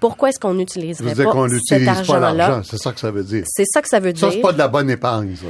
[0.00, 1.34] Pourquoi est-ce qu'on n'utiliserait pas
[1.68, 2.32] cet argent-là?
[2.32, 3.44] l'argent, c'est ça que ça veut dire.
[3.46, 4.32] C'est ça que ça veut Ça, dire.
[4.32, 5.46] c'est pas de la bonne épargne, ça.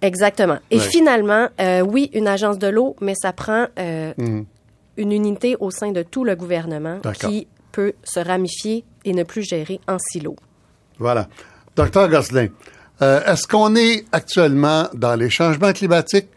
[0.00, 0.58] Exactement.
[0.70, 0.82] Et Ouais.
[0.82, 4.44] finalement, euh, oui, une agence de l'eau, mais ça prend euh, Mhm.
[4.96, 9.42] une unité au sein de tout le gouvernement qui peut se ramifier et ne plus
[9.42, 10.36] gérer en silo.
[10.98, 11.28] Voilà.
[11.76, 12.48] Docteur Gosselin,
[13.02, 16.28] euh, est-ce qu'on est actuellement dans les changements climatiques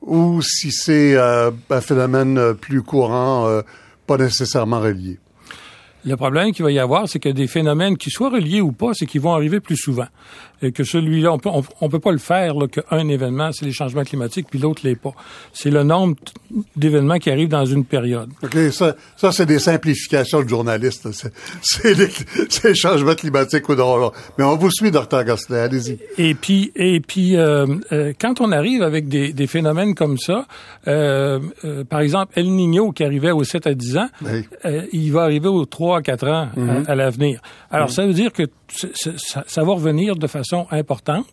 [0.00, 3.60] ou si c'est un phénomène plus courant,
[4.06, 5.18] pas nécessairement relié?
[6.04, 8.90] Le problème qu'il va y avoir, c'est que des phénomènes qui soient reliés ou pas,
[8.94, 10.06] c'est qu'ils vont arriver plus souvent.
[10.64, 13.64] Et que celui-là, on peut, on, on peut pas le faire, là, qu'un événement, c'est
[13.64, 15.12] les changements climatiques, puis l'autre l'est pas.
[15.52, 16.14] C'est le nombre
[16.76, 18.30] d'événements qui arrivent dans une période.
[18.44, 21.10] OK, ça, ça c'est des simplifications de journalistes.
[21.12, 21.32] C'est,
[21.62, 22.08] c'est, les,
[22.48, 24.12] c'est les changements climatiques ou non.
[24.38, 25.98] Mais on vous suit, docteur Gosselin, allez-y.
[26.18, 30.46] Et puis, et puis, euh, euh, quand on arrive avec des, des phénomènes comme ça,
[30.86, 31.40] euh,
[31.90, 34.46] par exemple, El Niño qui arrivait aux 7 à 10 ans, Oui.
[34.92, 36.48] il va arriver aux 3 à 4 ans
[36.86, 37.40] à- à, l'avenir.
[37.70, 41.26] Alors, ça veut dire que ça, ça va revenir de façon importante.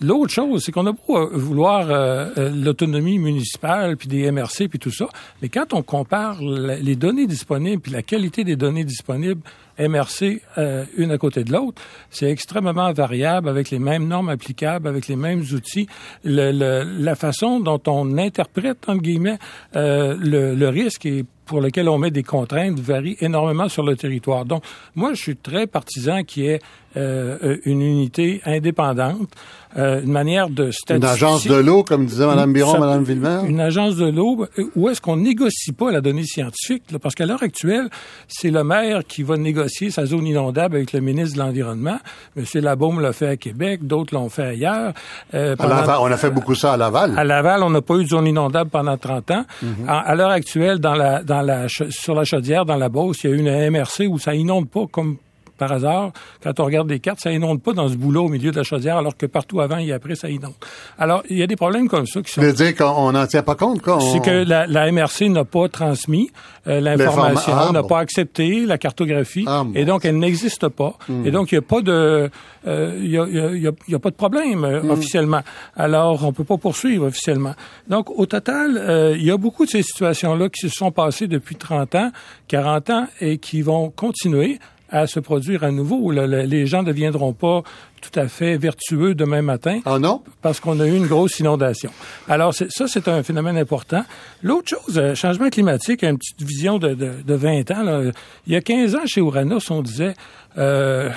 [0.00, 4.68] L'autre chose, c'est qu'on a beau euh, vouloir euh, euh, l'autonomie municipale, puis des MRC,
[4.68, 5.06] puis tout ça,
[5.40, 9.40] mais quand on compare les données disponibles, puis la qualité des données disponibles,
[9.78, 14.86] MRC, euh, une à côté de l'autre, c'est extrêmement variable, avec les mêmes normes applicables,
[14.88, 15.88] avec les mêmes outils.
[16.24, 19.38] Le- le- la façon dont on interprète, entre guillemets,
[19.74, 23.96] euh, le, le risque et pour lequel on met des contraintes varie énormément sur le
[23.96, 24.44] territoire.
[24.46, 24.62] Donc,
[24.94, 26.60] moi, je suis très partisan qu'il y ait
[26.96, 29.28] euh, euh, une unité indépendante,
[29.76, 33.40] euh, une manière de Une agence de l'eau, comme disait Mme Biron, Mme Villemer?
[33.48, 36.84] Une agence de l'eau, où est-ce qu'on négocie pas la donnée scientifique?
[36.92, 36.98] là?
[37.00, 37.88] parce qu'à l'heure actuelle,
[38.28, 41.98] c'est le maire qui va négocier sa zone inondable avec le ministre de l'Environnement.
[42.36, 42.44] M.
[42.62, 44.92] Labaume l'a fait à Québec, d'autres l'ont fait ailleurs.
[45.34, 47.18] Euh, À pendant- Laval, on a fait beaucoup ça à Laval.
[47.18, 49.44] à Laval, on n'a pas eu de zone inondable pendant 30 ans.
[49.62, 49.88] Mhm.
[49.88, 53.30] À, à l'heure actuelle, dans la, dans la, sur la chaudière, dans la Beauce, il
[53.30, 55.16] y a une MRC où ça inonde pas comme
[55.56, 56.12] par hasard.
[56.42, 58.62] Quand on regarde des cartes, ça inonde pas dans ce boulot au milieu de la
[58.62, 60.54] chaudière, alors que partout avant et après, ça inonde.
[60.98, 62.40] Alors, il y a des problèmes comme ça qui sont...
[62.40, 63.98] Veut dire qu'on n'en tient pas compte, quoi.
[64.00, 66.30] C'est que la, la MRC n'a pas transmis
[66.66, 67.88] euh, l'information, L'informa- ah, n'a bon.
[67.88, 69.70] pas accepté la cartographie, Ah, bon.
[69.70, 69.76] Hmm.
[69.76, 70.94] et donc elle n'existe pas.
[71.24, 72.30] Et donc il n'y a pas de,
[72.66, 74.14] euh, il y a, il y a- il y a- il y a pas de
[74.14, 74.90] problème euh, Hmm.
[74.90, 75.40] officiellement.
[75.76, 77.54] Alors on peut pas poursuivre officiellement.
[77.88, 81.26] Donc au total, euh, il y a beaucoup de ces situations-là qui se sont passées
[81.26, 82.10] depuis 30 ans,
[82.48, 84.58] 40 ans, et qui vont continuer
[84.90, 86.10] à se produire à nouveau.
[86.12, 87.62] Le- les gens ne deviendront pas
[88.10, 89.80] tout à fait vertueux demain matin.
[89.84, 90.22] Ah non?
[90.42, 91.90] Parce qu'on a eu une grosse inondation.
[92.28, 94.04] Alors, ça, c'est un phénomène important.
[94.42, 97.82] L'autre chose, euh, changement climatique, une petite vision de, de, de 20 ans.
[97.82, 98.02] Là.
[98.46, 100.14] Il y a 15 ans, chez Uranus, on disait,
[100.56, 101.10] euh,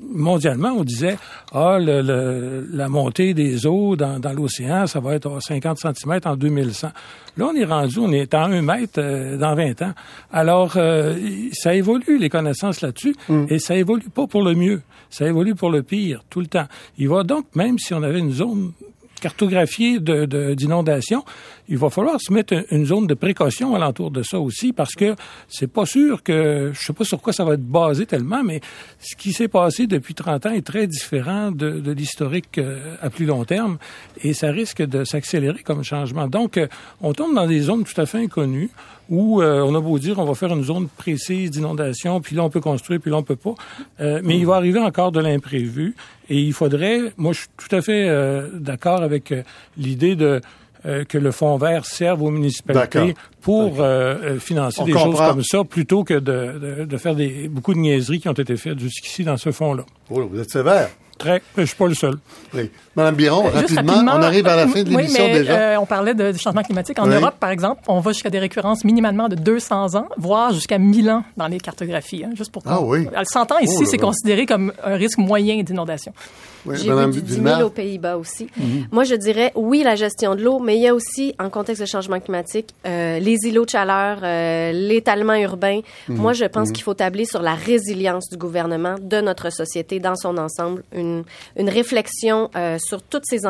[0.00, 1.16] mondialement, on disait,
[1.52, 6.20] ah, le, la montée des eaux dans, dans l'océan, ça va être à 50 cm
[6.24, 6.88] en 2100.
[7.38, 9.92] Là, on est rendu, on est à 1 mètre euh, dans 20 ans.
[10.32, 11.16] Alors, euh,
[11.52, 13.46] ça évolue, les connaissances là-dessus, mm.
[13.48, 16.66] et ça évolue pas pour le mieux, ça évolue pour le pire, tout le temps.
[16.98, 18.72] Il va donc, même si on avait une zone
[19.20, 21.24] cartographiée d'inondation,
[21.68, 25.14] il va falloir se mettre une zone de précaution alentour de ça aussi parce que
[25.48, 28.60] c'est pas sûr que, je sais pas sur quoi ça va être basé tellement, mais
[29.00, 33.10] ce qui s'est passé depuis 30 ans est très différent de, de l'historique euh, à
[33.10, 33.78] plus long terme
[34.22, 36.26] et ça risque de s'accélérer comme changement.
[36.26, 36.66] Donc, euh,
[37.02, 38.70] on tombe dans des zones tout à fait inconnues
[39.10, 42.44] où euh, on a beau dire on va faire une zone précise d'inondation, puis là
[42.44, 43.54] on peut construire, puis là on peut pas.
[43.98, 45.94] mais il va arriver encore de l'imprévu
[46.28, 48.06] et il faudrait, moi je suis tout à fait
[48.52, 49.32] d'accord avec
[49.78, 50.42] l'idée de
[50.88, 55.42] euh, que le fonds vert serve aux municipalités pour euh, euh, financer des choses comme
[55.42, 59.22] ça, plutôt que de, de, faire des, beaucoup de niaiseries qui ont été faites jusqu'ici
[59.22, 59.84] dans ce fonds-là.
[60.10, 60.88] Oh, vous êtes sévère.
[61.18, 62.14] Très, je suis pas le seul.
[62.54, 62.70] Oui.
[62.94, 65.80] Madame Biron, rapidement, on arrive à la fin de l'émission oui, mais, déjà.
[65.80, 66.98] on parlait de, changement climatique.
[66.98, 70.78] En Europe, par exemple, on va jusqu'à des récurrences minimalement de 200 ans, voire jusqu'à
[70.78, 72.24] 1000 ans dans les cartographies.
[72.24, 73.06] Hein, juste pour ah oui.
[73.22, 76.12] 100 ans ici, oh c'est considéré comme un risque moyen d'inondation.
[76.74, 78.48] J'ai vu du 10 000 aux Pays-Bas aussi.
[78.56, 78.88] Mhm.
[78.90, 81.80] Moi, je dirais oui, la gestion de l'eau, mais il y a aussi, en contexte
[81.80, 85.80] de changement climatique, euh, les îlots de chaleur, euh, l'étalement urbain.
[86.08, 86.16] Mhm.
[86.16, 86.74] Moi, je pense mhm.
[86.74, 91.07] qu'il faut tabler sur la résilience du gouvernement, de notre société dans son ensemble, une,
[91.56, 93.40] une réflexion euh, sur tous ces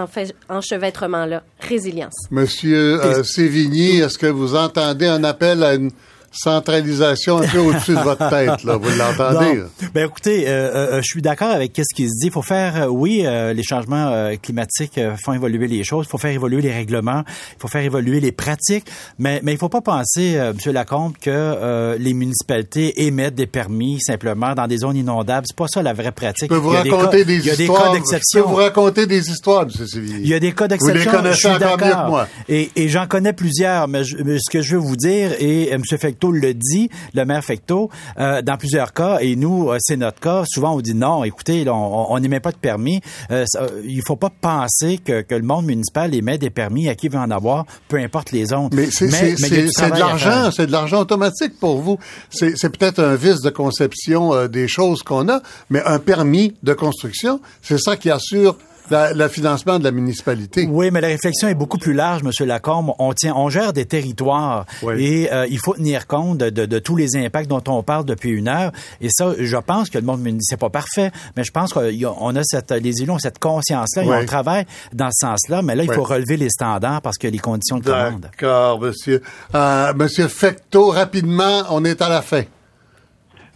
[0.49, 1.43] enchevêtrements-là.
[1.61, 2.15] Résilience.
[2.31, 5.91] Monsieur euh, Sévigny, est-ce que vous entendez un appel à une
[6.33, 8.77] centralisation un peu au-dessus de votre tête, là.
[8.77, 9.63] Vous l'entendez?
[9.95, 12.27] Ben écoutez, euh, euh, euh, je suis d'accord avec ce qui se dit.
[12.27, 13.25] Il faut faire, oui,
[13.55, 16.07] les changements climatiques font évoluer les choses.
[16.07, 17.25] Il faut faire évoluer les règlements.
[17.27, 18.87] Il faut faire évoluer les pratiques.
[19.19, 24.55] Mais mais il faut pas penser, Monsieur Lacombe, que les municipalités émettent des permis simplement
[24.55, 25.47] dans des zones inondables.
[25.49, 26.51] C'est pas ça la vraie pratique.
[26.51, 27.49] Je peux vous raconter des, histoires.
[27.49, 28.41] Il y a des cas d'exception.
[28.41, 29.87] Je peux vous raconter des histoires, M.
[29.87, 30.21] Sévigny.
[30.21, 31.11] Il y a des cas d'exception.
[31.11, 32.29] Vous les connaissez encore mieux que moi.
[32.49, 33.89] Et, et j'en connais plusieurs.
[33.89, 35.83] Mais, ce que je veux vous dire, et M.
[36.19, 40.19] Fecteau le dit, le maire Fecteau, euh, dans plusieurs cas, et nous, euh, c'est notre
[40.19, 43.01] cas, souvent on dit non, écoutez, on n'émet pas de permis.
[43.31, 43.45] Euh,
[43.85, 47.19] il faut pas penser que, que, le monde municipal émet des permis à qui veut
[47.19, 48.71] en avoir, peu importe les zones.
[48.73, 51.99] Mais c'est de l'argent, c'est de l'argent automatique pour vous.
[52.31, 55.41] C'est peut-être un vice de conception euh, des choses qu'on a,
[55.71, 58.57] mais un permis de construction, c'est ça qui assure
[58.91, 60.67] le financement de la municipalité.
[60.71, 62.93] Oui, mais la réflexion est beaucoup plus large, Monsieur Lacombe.
[62.99, 64.67] On tient, on gère des territoires
[64.97, 68.31] et euh, il faut tenir compte de, de, tous les impacts dont on parle depuis
[68.31, 68.73] une heure.
[69.01, 72.43] Et ça, je pense que le monde c'est pas parfait, mais je pense qu'on a
[72.43, 75.63] cette, les élus ont cette conscience-là et on travaille dans ce sens-là.
[75.63, 78.21] Mais là, il faut relever les standards parce que les conditions de commande.
[78.23, 79.23] D'accord, Monsieur.
[79.55, 82.43] Euh, monsieur Fecto, rapidement, on est à la fin.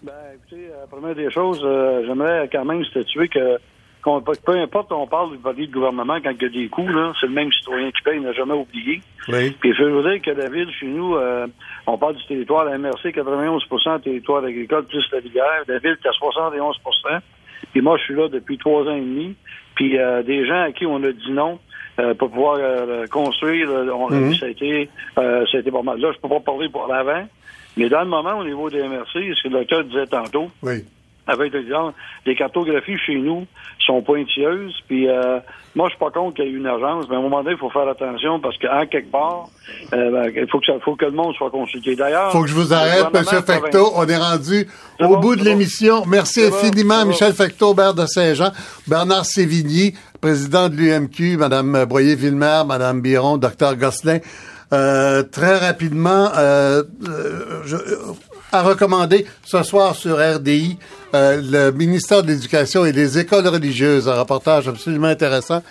[0.02, 3.58] Ben, écoutez, la première des choses, euh, j'aimerais quand même statuer que
[4.02, 7.12] peu importe, on parle du body de gouvernement quand il y a des coûts, là,
[7.20, 9.00] c'est le même citoyen qui paye, il n'a jamais oublié.
[9.28, 9.56] Oui.
[9.60, 11.46] Puis je veux dire que la ville, chez nous, euh,
[11.86, 15.62] on parle du territoire, la MRC, 91% territoire agricole plus la Vigueur.
[15.68, 16.76] La ville, à 71
[17.72, 19.36] Puis moi, je suis là depuis trois ans et demi.
[19.76, 21.58] Puis euh, des gens à qui on a dit non
[22.00, 22.58] euh, pour pouvoir
[23.10, 24.34] construire, on a mhm.
[24.34, 26.00] ça a été ça a été pas mal.
[26.00, 27.26] Là, je peux pas parler pour l'avant,
[27.76, 30.84] mais dans le moment, au niveau des MRC, ce que le docteur disait tantôt, oui
[31.26, 31.94] avec exemple,
[32.26, 33.46] les cartographies chez nous
[33.78, 34.74] sont pointilleuses.
[34.88, 35.38] Puis euh,
[35.74, 37.54] moi, je suis pas contre qu'il y ait une urgence, mais à un moment donné,
[37.54, 39.48] il faut faire attention parce qu'en quelque part,
[39.92, 41.94] euh, ben, il faut que, ça, faut que le monde soit consulté.
[41.94, 43.24] D'ailleurs, faut que je vous arrête, M.
[43.46, 43.92] Fecteau.
[43.94, 44.66] On est rendu
[45.00, 46.04] au bout de l'émission.
[46.06, 48.50] Merci infiniment, Michel Fecteau, maire de Saint-Jean,
[48.88, 54.18] Bernard Sévigny, président de l'UMQ, Mme Broyer-Villemer, Mme Biron, Dr Gosselin.
[54.72, 56.82] Euh, très rapidement, euh,
[57.66, 57.76] je,
[58.52, 60.78] à recommander ce soir sur RDI
[61.14, 64.08] euh, le ministère de l'Éducation et des écoles religieuses.
[64.08, 65.62] Un reportage absolument intéressant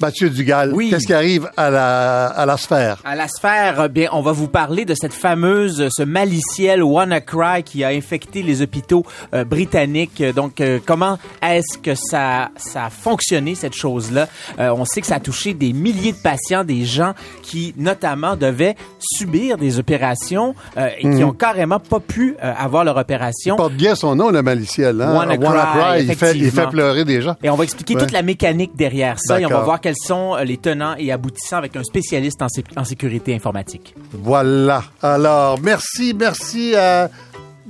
[0.00, 0.88] Mathieu Dugal, oui.
[0.88, 2.98] qu'est-ce qui arrive à la, à la sphère?
[3.04, 7.62] À la sphère, euh, bien, on va vous parler de cette fameuse, ce maliciel WannaCry
[7.64, 10.22] qui a infecté les hôpitaux euh, britanniques.
[10.34, 14.28] Donc, euh, comment est-ce que ça, ça a fonctionné, cette chose-là?
[14.58, 18.76] on sait que ça a touché des milliers de patients, des gens qui, notamment, devaient
[18.98, 21.24] subir des opérations et qui mhm.
[21.24, 23.54] ont carrément pas pu avoir leur opération.
[23.54, 25.00] Il porte bien son nom, le maliciel.
[25.00, 25.14] Hein?
[25.14, 27.36] WannaCry, il, fait, il fait pleurer des gens.
[27.42, 30.36] Et on va expliquer toute la mécanique derrière ça et on va voir quels sont
[30.36, 33.92] les tenants et aboutissants avec un spécialiste en, sécurité informatique.
[34.12, 34.84] Voilà.
[35.02, 37.10] Alors, merci, merci à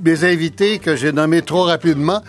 [0.03, 2.21] mes invités que j'ai nommés trop rapidement.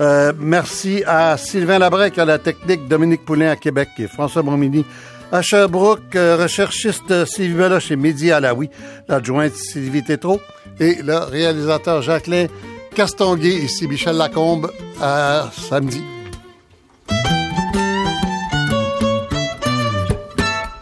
[0.00, 4.84] Euh, merci à Sylvain Labrec à la technique, Dominique Poulain à Québec et François Bromini
[5.32, 8.70] à Sherbrooke, euh, recherchiste Sylvie Beloche et Mehdi Alaoui,
[9.08, 10.40] l'adjointe Sylvie Tétrault
[10.78, 12.48] et le réalisateur Jacqueline
[12.94, 14.70] Castonguay, ici Michel Lacombe,
[15.00, 16.02] à samedi.